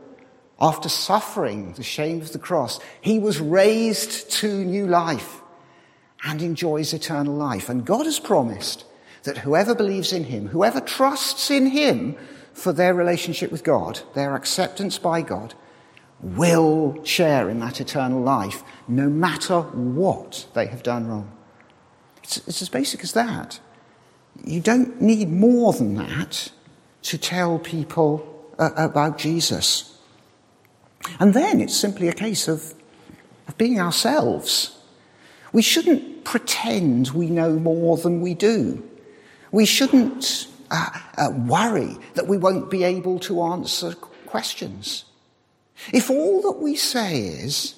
after 0.61 0.89
suffering 0.89 1.73
the 1.73 1.83
shame 1.83 2.21
of 2.21 2.33
the 2.33 2.39
cross, 2.39 2.79
He 3.01 3.19
was 3.19 3.41
raised 3.41 4.31
to 4.33 4.65
new 4.65 4.87
life 4.87 5.41
and 6.25 6.41
enjoys 6.41 6.95
eternal 6.95 7.35
life. 7.35 7.69
And 7.69 7.85
God 7.85 8.07
has 8.07 8.21
promised 8.21 8.85
that 9.25 9.39
whoever 9.39 9.75
believes 9.75 10.13
in 10.13 10.25
him, 10.25 10.49
whoever 10.49 10.81
trusts 10.81 11.51
in 11.51 11.67
him 11.67 12.17
for 12.53 12.73
their 12.73 12.95
relationship 12.95 13.51
with 13.51 13.65
God, 13.65 14.01
their 14.15 14.35
acceptance 14.37 14.99
by 14.99 15.23
God, 15.23 15.55
will 16.21 17.03
share 17.05 17.51
in 17.51 17.61
that 17.61 17.81
eternal 17.81 18.21
life, 18.21 18.63
no 18.87 19.09
matter 19.09 19.61
what 19.61 20.47
they 20.55 20.67
have 20.67 20.83
done 20.83 21.07
wrong. 21.09 21.31
It's, 22.23 22.37
it's 22.49 22.63
as 22.63 22.69
basic 22.69 23.03
as 23.03 23.13
that. 23.13 23.61
You 24.45 24.61
don't 24.61 25.01
need 25.01 25.29
more 25.29 25.73
than 25.73 25.95
that 25.95 26.51
to 27.03 27.19
tell 27.19 27.59
people 27.59 28.27
uh, 28.59 28.71
about 28.77 29.19
Jesus. 29.19 29.99
And 31.21 31.35
then 31.35 31.61
it's 31.61 31.77
simply 31.77 32.09
a 32.09 32.15
case 32.15 32.49
of, 32.49 32.75
of 33.49 33.59
being 33.59 33.81
ourselves. 33.81 34.79
We 35.53 35.63
shouldn't 35.63 36.25
pretend 36.25 37.11
we 37.11 37.29
know 37.29 37.59
more 37.59 37.97
than 37.99 38.23
we 38.23 38.35
do. 38.35 38.83
We 39.55 39.67
shouldn't 39.67 40.49
uh, 40.69 40.91
uh, 41.17 41.31
worry 41.31 41.97
that 42.15 42.27
we 42.27 42.37
won't 42.37 42.73
be 42.73 42.83
able 42.83 43.21
to 43.21 43.41
answer 43.41 43.95
questions. 44.27 45.05
If 45.93 46.11
all 46.11 46.43
that 46.43 46.61
we 46.61 46.75
say 46.75 47.21
is, 47.21 47.77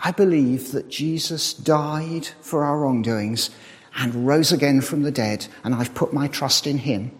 I 0.00 0.10
believe 0.10 0.72
that 0.72 0.88
Jesus 0.88 1.54
died 1.54 2.26
for 2.40 2.64
our 2.64 2.80
wrongdoings 2.80 3.50
and 3.96 4.26
rose 4.26 4.50
again 4.50 4.80
from 4.80 5.02
the 5.02 5.12
dead, 5.12 5.46
and 5.62 5.76
I've 5.76 5.94
put 5.94 6.12
my 6.12 6.26
trust 6.26 6.66
in 6.66 6.78
him, 6.78 7.12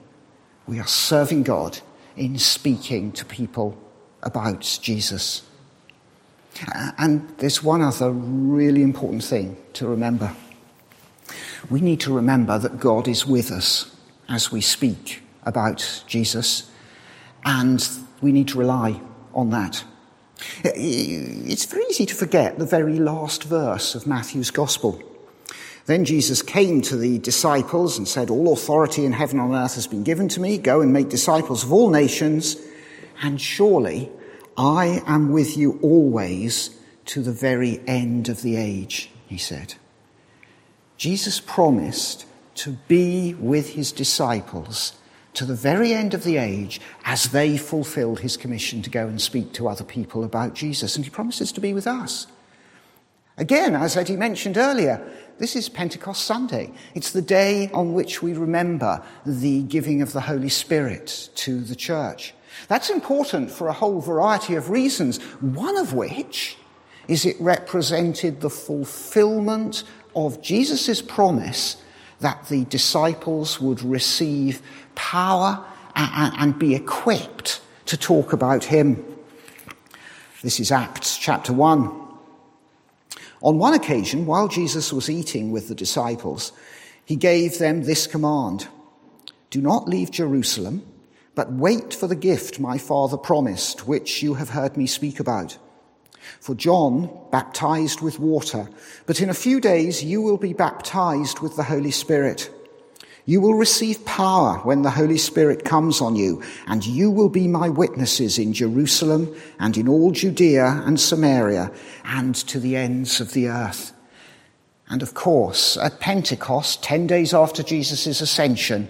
we 0.66 0.80
are 0.80 0.88
serving 0.88 1.44
God 1.44 1.78
in 2.16 2.40
speaking 2.40 3.12
to 3.12 3.24
people 3.24 3.78
about 4.20 4.62
Jesus. 4.82 5.42
Uh, 6.74 6.90
and 6.98 7.28
there's 7.38 7.62
one 7.62 7.82
other 7.82 8.10
really 8.10 8.82
important 8.82 9.22
thing 9.22 9.56
to 9.74 9.86
remember 9.86 10.34
we 11.70 11.80
need 11.80 12.00
to 12.00 12.14
remember 12.14 12.58
that 12.58 12.78
God 12.78 13.08
is 13.08 13.26
with 13.26 13.50
us 13.50 13.94
as 14.28 14.52
we 14.52 14.60
speak 14.60 15.22
about 15.44 16.04
Jesus, 16.06 16.70
and 17.44 17.88
we 18.20 18.32
need 18.32 18.48
to 18.48 18.58
rely 18.58 19.00
on 19.34 19.50
that. 19.50 19.84
It's 20.64 21.64
very 21.64 21.84
easy 21.84 22.06
to 22.06 22.14
forget 22.14 22.58
the 22.58 22.66
very 22.66 22.98
last 22.98 23.44
verse 23.44 23.94
of 23.94 24.06
Matthew's 24.06 24.50
Gospel. 24.50 25.02
Then 25.86 26.04
Jesus 26.04 26.42
came 26.42 26.82
to 26.82 26.96
the 26.96 27.18
disciples 27.18 27.96
and 27.96 28.08
said, 28.08 28.28
All 28.28 28.52
authority 28.52 29.04
in 29.04 29.12
heaven 29.12 29.38
and 29.38 29.54
earth 29.54 29.76
has 29.76 29.86
been 29.86 30.02
given 30.02 30.28
to 30.30 30.40
me. 30.40 30.58
Go 30.58 30.80
and 30.80 30.92
make 30.92 31.08
disciples 31.08 31.62
of 31.62 31.72
all 31.72 31.90
nations, 31.90 32.56
and 33.22 33.40
surely 33.40 34.10
I 34.56 35.02
am 35.06 35.30
with 35.30 35.56
you 35.56 35.78
always 35.82 36.70
to 37.06 37.22
the 37.22 37.32
very 37.32 37.80
end 37.86 38.28
of 38.28 38.42
the 38.42 38.56
age, 38.56 39.10
he 39.28 39.38
said. 39.38 39.74
Jesus 40.96 41.40
promised 41.40 42.26
to 42.56 42.72
be 42.88 43.34
with 43.34 43.74
his 43.74 43.92
disciples 43.92 44.94
to 45.34 45.44
the 45.44 45.54
very 45.54 45.92
end 45.92 46.14
of 46.14 46.24
the 46.24 46.38
age 46.38 46.80
as 47.04 47.24
they 47.24 47.58
fulfilled 47.58 48.20
his 48.20 48.36
commission 48.36 48.80
to 48.80 48.88
go 48.88 49.06
and 49.06 49.20
speak 49.20 49.52
to 49.52 49.68
other 49.68 49.84
people 49.84 50.24
about 50.24 50.54
Jesus. 50.54 50.96
And 50.96 51.04
he 51.04 51.10
promises 51.10 51.52
to 51.52 51.60
be 51.60 51.74
with 51.74 51.86
us. 51.86 52.26
Again, 53.36 53.76
as 53.76 53.98
Eddie 53.98 54.16
mentioned 54.16 54.56
earlier, 54.56 55.06
this 55.38 55.54
is 55.54 55.68
Pentecost 55.68 56.22
Sunday. 56.24 56.72
It's 56.94 57.12
the 57.12 57.20
day 57.20 57.70
on 57.74 57.92
which 57.92 58.22
we 58.22 58.32
remember 58.32 59.04
the 59.26 59.62
giving 59.64 60.00
of 60.00 60.14
the 60.14 60.22
Holy 60.22 60.48
Spirit 60.48 61.28
to 61.34 61.60
the 61.60 61.76
church. 61.76 62.32
That's 62.68 62.88
important 62.88 63.50
for 63.50 63.68
a 63.68 63.74
whole 63.74 64.00
variety 64.00 64.54
of 64.54 64.70
reasons, 64.70 65.22
one 65.42 65.76
of 65.76 65.92
which 65.92 66.56
is 67.08 67.26
it 67.26 67.36
represented 67.38 68.40
the 68.40 68.50
fulfillment 68.50 69.84
of 70.16 70.40
Jesus' 70.42 71.02
promise 71.02 71.76
that 72.20 72.48
the 72.48 72.64
disciples 72.64 73.60
would 73.60 73.82
receive 73.82 74.62
power 74.94 75.64
and, 75.94 76.32
and 76.38 76.58
be 76.58 76.74
equipped 76.74 77.60
to 77.84 77.96
talk 77.96 78.32
about 78.32 78.64
him. 78.64 79.04
This 80.42 80.58
is 80.58 80.72
Acts 80.72 81.18
chapter 81.18 81.52
1. 81.52 82.02
On 83.42 83.58
one 83.58 83.74
occasion, 83.74 84.24
while 84.24 84.48
Jesus 84.48 84.92
was 84.92 85.10
eating 85.10 85.52
with 85.52 85.68
the 85.68 85.74
disciples, 85.74 86.52
he 87.04 87.16
gave 87.16 87.58
them 87.58 87.82
this 87.82 88.06
command 88.06 88.66
Do 89.50 89.60
not 89.60 89.88
leave 89.88 90.10
Jerusalem, 90.10 90.82
but 91.34 91.52
wait 91.52 91.92
for 91.92 92.06
the 92.06 92.16
gift 92.16 92.58
my 92.58 92.78
Father 92.78 93.18
promised, 93.18 93.86
which 93.86 94.22
you 94.22 94.34
have 94.34 94.50
heard 94.50 94.76
me 94.76 94.86
speak 94.86 95.20
about. 95.20 95.58
For 96.40 96.54
John 96.54 97.10
baptized 97.30 98.00
with 98.00 98.18
water, 98.18 98.68
but 99.06 99.20
in 99.20 99.30
a 99.30 99.34
few 99.34 99.60
days 99.60 100.04
you 100.04 100.22
will 100.22 100.38
be 100.38 100.52
baptized 100.52 101.40
with 101.40 101.56
the 101.56 101.62
Holy 101.64 101.90
Spirit. 101.90 102.50
You 103.28 103.40
will 103.40 103.54
receive 103.54 104.04
power 104.04 104.58
when 104.58 104.82
the 104.82 104.90
Holy 104.90 105.18
Spirit 105.18 105.64
comes 105.64 106.00
on 106.00 106.14
you, 106.14 106.42
and 106.68 106.86
you 106.86 107.10
will 107.10 107.28
be 107.28 107.48
my 107.48 107.68
witnesses 107.68 108.38
in 108.38 108.52
Jerusalem 108.52 109.34
and 109.58 109.76
in 109.76 109.88
all 109.88 110.12
Judea 110.12 110.82
and 110.86 111.00
Samaria 111.00 111.72
and 112.04 112.36
to 112.36 112.60
the 112.60 112.76
ends 112.76 113.20
of 113.20 113.32
the 113.32 113.48
earth. 113.48 113.92
And 114.88 115.02
of 115.02 115.14
course, 115.14 115.76
at 115.76 115.98
Pentecost, 115.98 116.84
10 116.84 117.08
days 117.08 117.34
after 117.34 117.64
Jesus' 117.64 118.20
ascension, 118.20 118.88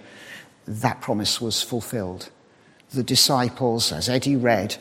that 0.67 1.01
promise 1.01 1.41
was 1.41 1.63
fulfilled. 1.63 2.29
The 2.91 3.03
disciples, 3.03 3.91
as 3.91 4.07
Eddie 4.07 4.35
read, 4.35 4.77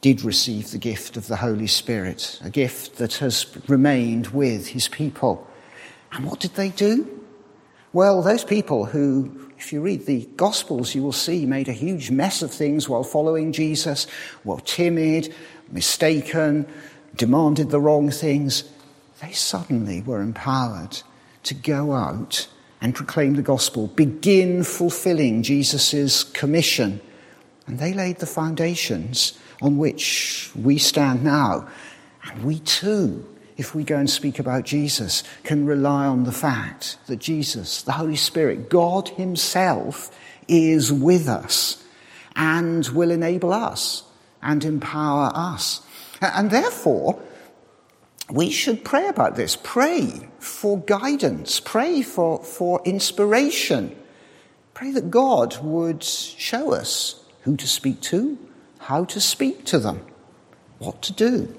did 0.00 0.22
receive 0.22 0.70
the 0.70 0.78
gift 0.78 1.16
of 1.16 1.26
the 1.26 1.36
Holy 1.36 1.66
Spirit, 1.66 2.40
a 2.42 2.50
gift 2.50 2.96
that 2.96 3.14
has 3.14 3.46
remained 3.68 4.28
with 4.28 4.68
his 4.68 4.88
people. 4.88 5.46
And 6.12 6.24
what 6.24 6.40
did 6.40 6.54
they 6.54 6.70
do? 6.70 7.20
Well, 7.92 8.22
those 8.22 8.44
people 8.44 8.86
who, 8.86 9.50
if 9.58 9.72
you 9.72 9.80
read 9.80 10.06
the 10.06 10.26
Gospels, 10.36 10.94
you 10.94 11.02
will 11.02 11.12
see 11.12 11.44
made 11.44 11.68
a 11.68 11.72
huge 11.72 12.10
mess 12.10 12.40
of 12.40 12.50
things 12.50 12.88
while 12.88 13.02
following 13.02 13.52
Jesus, 13.52 14.06
were 14.44 14.60
timid, 14.60 15.34
mistaken, 15.70 16.66
demanded 17.16 17.70
the 17.70 17.80
wrong 17.80 18.10
things, 18.10 18.64
they 19.20 19.32
suddenly 19.32 20.00
were 20.00 20.22
empowered 20.22 21.02
to 21.42 21.54
go 21.54 21.92
out 21.92 22.48
and 22.80 22.94
proclaim 22.94 23.34
the 23.34 23.42
gospel, 23.42 23.88
begin 23.88 24.64
fulfilling 24.64 25.42
Jesus' 25.42 26.24
commission. 26.24 27.00
And 27.66 27.78
they 27.78 27.92
laid 27.92 28.18
the 28.18 28.26
foundations 28.26 29.38
on 29.60 29.78
which 29.78 30.50
we 30.54 30.78
stand 30.78 31.24
now. 31.24 31.68
And 32.24 32.44
we 32.44 32.60
too 32.60 33.26
if 33.60 33.74
we 33.74 33.84
go 33.84 33.98
and 33.98 34.08
speak 34.08 34.38
about 34.38 34.64
Jesus, 34.64 35.22
can 35.44 35.66
rely 35.66 36.06
on 36.06 36.24
the 36.24 36.32
fact 36.32 36.96
that 37.08 37.18
Jesus, 37.18 37.82
the 37.82 37.92
Holy 37.92 38.16
Spirit, 38.16 38.70
God 38.70 39.10
Himself, 39.10 40.18
is 40.48 40.90
with 40.90 41.28
us 41.28 41.84
and 42.34 42.88
will 42.88 43.10
enable 43.10 43.52
us 43.52 44.04
and 44.40 44.64
empower 44.64 45.30
us. 45.34 45.82
And 46.22 46.50
therefore, 46.50 47.20
we 48.30 48.48
should 48.48 48.82
pray 48.82 49.08
about 49.08 49.36
this. 49.36 49.56
Pray 49.62 50.30
for 50.38 50.78
guidance. 50.78 51.60
Pray 51.60 52.00
for, 52.00 52.42
for 52.42 52.80
inspiration. 52.86 53.94
Pray 54.72 54.90
that 54.92 55.10
God 55.10 55.62
would 55.62 56.02
show 56.02 56.72
us 56.72 57.22
who 57.42 57.58
to 57.58 57.68
speak 57.68 58.00
to, 58.02 58.38
how 58.90 59.04
to 59.04 59.20
speak 59.20 59.64
to 59.64 59.78
them, 59.78 60.04
what 60.80 61.00
to 61.00 61.12
do. 61.12 61.56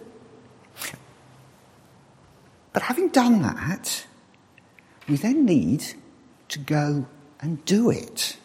But 2.74 2.82
having 2.82 3.08
done 3.08 3.42
that, 3.42 4.06
we 5.08 5.16
then 5.16 5.46
need 5.46 5.82
to 6.50 6.60
go 6.60 7.06
and 7.40 7.64
do 7.64 7.90
it. 7.90 8.36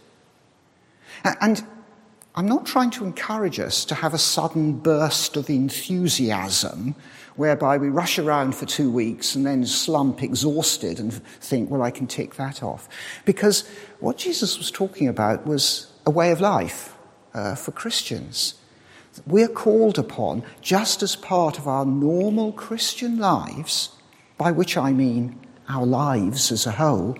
And 1.24 1.64
I'm 2.36 2.46
not 2.46 2.64
trying 2.64 2.90
to 2.90 3.04
encourage 3.04 3.58
us 3.58 3.84
to 3.86 3.96
have 3.96 4.14
a 4.14 4.18
sudden 4.18 4.78
burst 4.78 5.36
of 5.36 5.50
enthusiasm 5.50 6.94
whereby 7.34 7.78
we 7.78 7.88
rush 7.88 8.20
around 8.20 8.54
for 8.54 8.66
two 8.66 8.88
weeks 8.88 9.34
and 9.34 9.44
then 9.44 9.66
slump 9.66 10.22
exhausted 10.22 11.00
and 11.00 11.12
think, 11.40 11.70
well, 11.70 11.82
I 11.82 11.90
can 11.90 12.06
tick 12.06 12.36
that 12.36 12.62
off. 12.62 12.88
Because 13.24 13.68
what 13.98 14.16
Jesus 14.16 14.56
was 14.56 14.70
talking 14.70 15.08
about 15.08 15.44
was 15.44 15.92
a 16.06 16.10
way 16.12 16.30
of 16.30 16.40
life 16.40 16.96
uh, 17.34 17.56
for 17.56 17.72
Christians. 17.72 18.54
We're 19.26 19.48
called 19.48 19.98
upon, 19.98 20.42
just 20.60 21.02
as 21.02 21.16
part 21.16 21.58
of 21.58 21.66
our 21.66 21.84
normal 21.84 22.52
Christian 22.52 23.18
lives, 23.18 23.90
by 24.36 24.50
which 24.50 24.76
I 24.76 24.92
mean 24.92 25.38
our 25.68 25.86
lives 25.86 26.52
as 26.52 26.66
a 26.66 26.72
whole, 26.72 27.16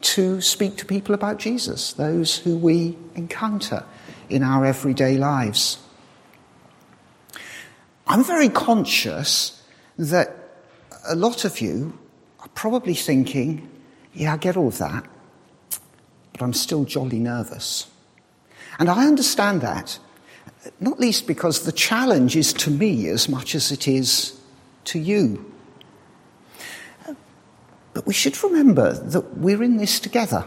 to 0.00 0.40
speak 0.40 0.76
to 0.76 0.86
people 0.86 1.14
about 1.14 1.38
Jesus, 1.38 1.94
those 1.94 2.36
who 2.36 2.56
we 2.56 2.96
encounter 3.14 3.84
in 4.28 4.42
our 4.42 4.64
everyday 4.64 5.16
lives. 5.16 5.78
I'm 8.06 8.22
very 8.22 8.48
conscious 8.48 9.62
that 9.98 10.36
a 11.08 11.16
lot 11.16 11.44
of 11.44 11.60
you 11.60 11.98
are 12.40 12.48
probably 12.48 12.94
thinking, 12.94 13.68
yeah, 14.12 14.34
I 14.34 14.36
get 14.36 14.56
all 14.56 14.68
of 14.68 14.78
that, 14.78 15.06
but 16.32 16.42
I'm 16.42 16.52
still 16.52 16.84
jolly 16.84 17.18
nervous. 17.18 17.86
And 18.78 18.90
I 18.90 19.06
understand 19.06 19.60
that, 19.62 19.98
not 20.80 20.98
least 20.98 21.26
because 21.26 21.64
the 21.64 21.72
challenge 21.72 22.36
is 22.36 22.52
to 22.54 22.70
me 22.70 23.08
as 23.08 23.28
much 23.28 23.54
as 23.54 23.70
it 23.70 23.86
is 23.86 24.38
to 24.84 24.98
you. 24.98 25.52
But 27.92 28.06
we 28.06 28.14
should 28.14 28.42
remember 28.42 28.92
that 28.92 29.38
we're 29.38 29.62
in 29.62 29.76
this 29.76 30.00
together. 30.00 30.44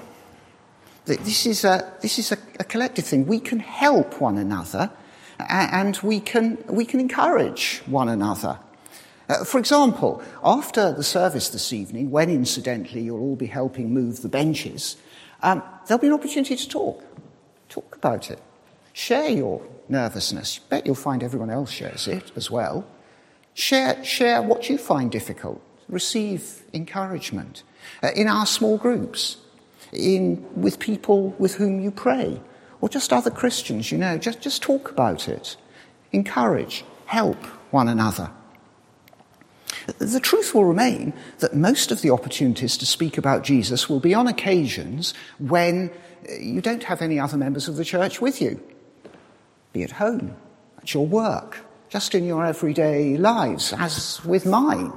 That 1.06 1.20
this 1.24 1.46
is 1.46 1.64
a, 1.64 1.94
this 2.02 2.20
is 2.20 2.32
a, 2.34 2.38
a 2.60 2.66
collective 2.66 3.06
thing. 3.06 3.26
We 3.26 3.40
can 3.40 3.60
help 3.60 4.20
one 4.20 4.38
another 4.38 4.92
and 5.40 5.98
we 6.04 6.20
can, 6.20 6.58
we 6.68 6.84
can 6.84 7.00
encourage 7.00 7.82
one 7.86 8.10
another. 8.10 8.60
Uh, 9.30 9.44
for 9.44 9.60
example, 9.60 10.22
after 10.44 10.92
the 10.92 11.04
service 11.04 11.50
this 11.50 11.72
evening, 11.72 12.12
when 12.12 12.30
incidentally 12.30 13.02
you'll 13.02 13.22
all 13.22 13.36
be 13.36 13.48
helping 13.48 13.94
move 13.94 14.22
the 14.22 14.30
benches, 14.30 14.98
um, 15.42 15.62
there'll 15.88 16.02
be 16.02 16.08
an 16.08 16.14
opportunity 16.14 16.56
to 16.56 16.68
talk. 16.68 17.04
Talk 17.70 17.96
about 17.96 18.32
it. 18.32 18.40
Share 18.94 19.30
your 19.30 19.62
nervousness. 19.90 20.60
Bet 20.60 20.86
you'll 20.86 20.96
find 20.96 21.24
everyone 21.24 21.50
else 21.50 21.72
shares 21.72 22.08
it 22.08 22.32
as 22.36 22.52
well. 22.52 22.86
Share, 23.54 24.04
share 24.04 24.42
what 24.42 24.70
you 24.70 24.78
find 24.78 25.12
difficult 25.12 25.62
receive 25.90 26.64
encouragement 26.74 27.64
uh, 28.04 28.12
in 28.16 28.28
our 28.28 28.46
small 28.46 28.78
groups, 28.78 29.38
in, 29.94 30.46
with 30.60 30.80
people 30.80 31.30
with 31.40 31.56
whom 31.56 31.80
you 31.80 31.92
pray, 31.92 32.42
or 32.82 32.90
just 32.90 33.14
other 33.14 33.32
Christians, 33.32 33.92
you 33.92 33.98
know, 33.98 34.18
just, 34.18 34.42
just 34.42 34.62
talk 34.62 34.92
about 34.92 35.28
it. 35.28 35.56
Encourage, 36.12 36.84
help 37.06 37.38
one 37.72 37.88
another. 37.88 38.32
The 40.00 40.20
truth 40.20 40.54
will 40.54 40.66
remain 40.66 41.14
that 41.40 41.56
most 41.56 41.92
of 41.92 42.02
the 42.02 42.10
opportunities 42.10 42.76
to 42.78 42.86
speak 42.86 43.18
about 43.18 43.44
Jesus 43.44 43.88
will 43.88 44.02
be 44.02 44.14
on 44.14 44.28
occasions 44.28 45.14
when 45.40 45.90
uh, 46.28 46.34
you 46.34 46.60
don't 46.60 46.84
have 46.84 47.02
any 47.02 47.20
other 47.20 47.38
members 47.38 47.70
of 47.70 47.78
the 47.78 47.86
church 47.86 48.20
with 48.20 48.42
you. 48.42 48.62
Be 49.78 49.84
at 49.84 49.92
home, 49.92 50.36
at 50.80 50.96
your 50.96 51.06
work, 51.06 51.60
just 51.88 52.16
in 52.16 52.26
your 52.26 52.44
everyday 52.44 53.16
lives, 53.16 53.74
as 53.78 54.26
with 54.26 54.44
mine. 54.44 54.92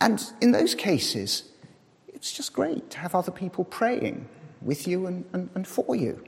And 0.00 0.22
in 0.40 0.52
those 0.52 0.76
cases, 0.76 1.50
it's 2.06 2.30
just 2.30 2.52
great 2.52 2.90
to 2.90 2.98
have 2.98 3.16
other 3.16 3.32
people 3.32 3.64
praying 3.64 4.28
with 4.60 4.86
you 4.86 5.06
and, 5.08 5.24
and, 5.32 5.50
and, 5.56 5.66
for 5.66 5.96
you. 5.96 6.22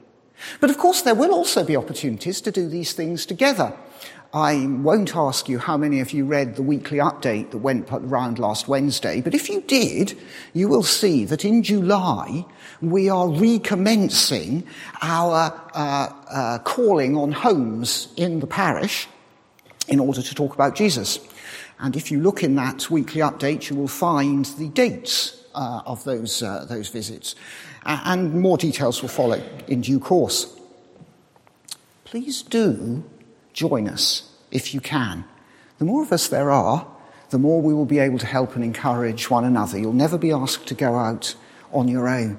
But 0.59 0.69
of 0.69 0.77
course, 0.77 1.01
there 1.01 1.15
will 1.15 1.33
also 1.33 1.63
be 1.63 1.77
opportunities 1.77 2.41
to 2.41 2.51
do 2.51 2.67
these 2.67 2.91
things 2.91 3.25
together. 3.25 3.71
I 4.35 4.65
won't 4.67 5.15
ask 5.15 5.47
you 5.47 5.59
how 5.59 5.77
many 5.77 6.01
of 6.01 6.11
you 6.11 6.25
read 6.25 6.57
the 6.57 6.61
weekly 6.61 6.97
update 6.97 7.51
that 7.51 7.59
went 7.59 7.87
around 7.89 8.37
last 8.37 8.67
Wednesday, 8.67 9.21
but 9.21 9.33
if 9.33 9.47
you 9.47 9.61
did, 9.61 10.19
you 10.51 10.67
will 10.67 10.83
see 10.83 11.23
that 11.23 11.45
in 11.45 11.63
July 11.63 12.45
we 12.81 13.07
are 13.07 13.29
recommencing 13.29 14.67
our 15.01 15.57
uh, 15.73 16.11
uh, 16.29 16.59
calling 16.65 17.15
on 17.15 17.31
homes 17.31 18.09
in 18.17 18.41
the 18.41 18.45
parish 18.45 19.07
in 19.87 20.01
order 20.01 20.21
to 20.21 20.35
talk 20.35 20.53
about 20.53 20.75
Jesus. 20.75 21.17
And 21.79 21.95
if 21.95 22.11
you 22.11 22.19
look 22.19 22.43
in 22.43 22.55
that 22.55 22.91
weekly 22.91 23.21
update, 23.21 23.69
you 23.69 23.77
will 23.77 23.87
find 23.87 24.43
the 24.57 24.67
dates 24.67 25.45
uh, 25.53 25.81
of 25.85 26.03
those, 26.03 26.43
uh, 26.43 26.65
those 26.67 26.89
visits. 26.89 27.35
and 27.85 28.33
more 28.33 28.57
details 28.57 29.01
will 29.01 29.07
follow 29.07 29.41
in 29.69 29.79
due 29.79 30.01
course. 30.01 30.59
Please 32.03 32.41
do 32.41 33.05
join 33.55 33.87
us 33.87 34.29
if 34.51 34.73
you 34.73 34.81
can. 34.81 35.25
The 35.79 35.85
more 35.85 36.03
of 36.03 36.11
us 36.11 36.27
there 36.27 36.51
are, 36.51 36.85
the 37.31 37.39
more 37.39 37.61
we 37.61 37.73
will 37.73 37.85
be 37.85 37.99
able 37.99 38.19
to 38.19 38.25
help 38.27 38.55
and 38.55 38.63
encourage 38.63 39.29
one 39.29 39.45
another. 39.45 39.79
You'll 39.79 39.93
never 39.93 40.17
be 40.17 40.31
asked 40.31 40.67
to 40.67 40.75
go 40.75 40.95
out 40.95 41.35
on 41.73 41.87
your 41.87 42.07
own. 42.07 42.37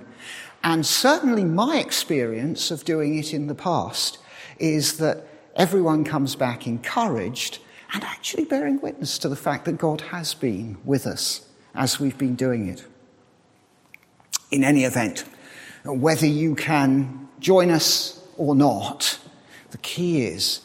And 0.63 0.87
certainly 0.87 1.45
my 1.45 1.79
experience 1.79 2.71
of 2.71 2.85
doing 2.85 3.19
it 3.19 3.35
in 3.35 3.47
the 3.49 3.55
past 3.55 4.19
is 4.59 4.99
that 4.99 5.27
everyone 5.57 6.05
comes 6.05 6.37
back 6.37 6.67
encouraged 6.67 7.59
and 7.93 8.05
actually 8.05 8.45
bearing 8.45 8.81
witness 8.81 9.19
to 9.19 9.29
the 9.29 9.37
fact 9.37 9.65
that 9.65 9.79
God 9.79 10.01
has 10.03 10.35
been 10.35 10.79
with 10.85 11.07
us 11.07 11.49
as 11.75 11.99
we've 12.01 12.19
been 12.19 12.35
doing 12.35 12.69
it. 12.69 12.85
In 14.51 14.65
any 14.65 14.85
event, 14.85 15.25
whether 15.85 16.27
you 16.27 16.55
can 16.55 17.29
join 17.39 17.71
us 17.71 18.23
or 18.37 18.55
not, 18.55 19.19
the 19.71 19.79
key 19.79 20.23
is 20.25 20.61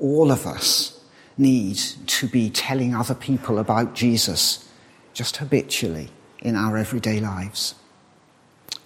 all 0.00 0.30
of 0.30 0.46
us 0.46 1.00
need 1.36 1.76
to 2.06 2.26
be 2.28 2.50
telling 2.50 2.94
other 2.94 3.14
people 3.14 3.58
about 3.58 3.94
Jesus 3.94 4.68
just 5.14 5.36
habitually 5.38 6.08
in 6.40 6.56
our 6.56 6.76
everyday 6.76 7.20
lives. 7.20 7.74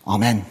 Amen. 0.06 0.44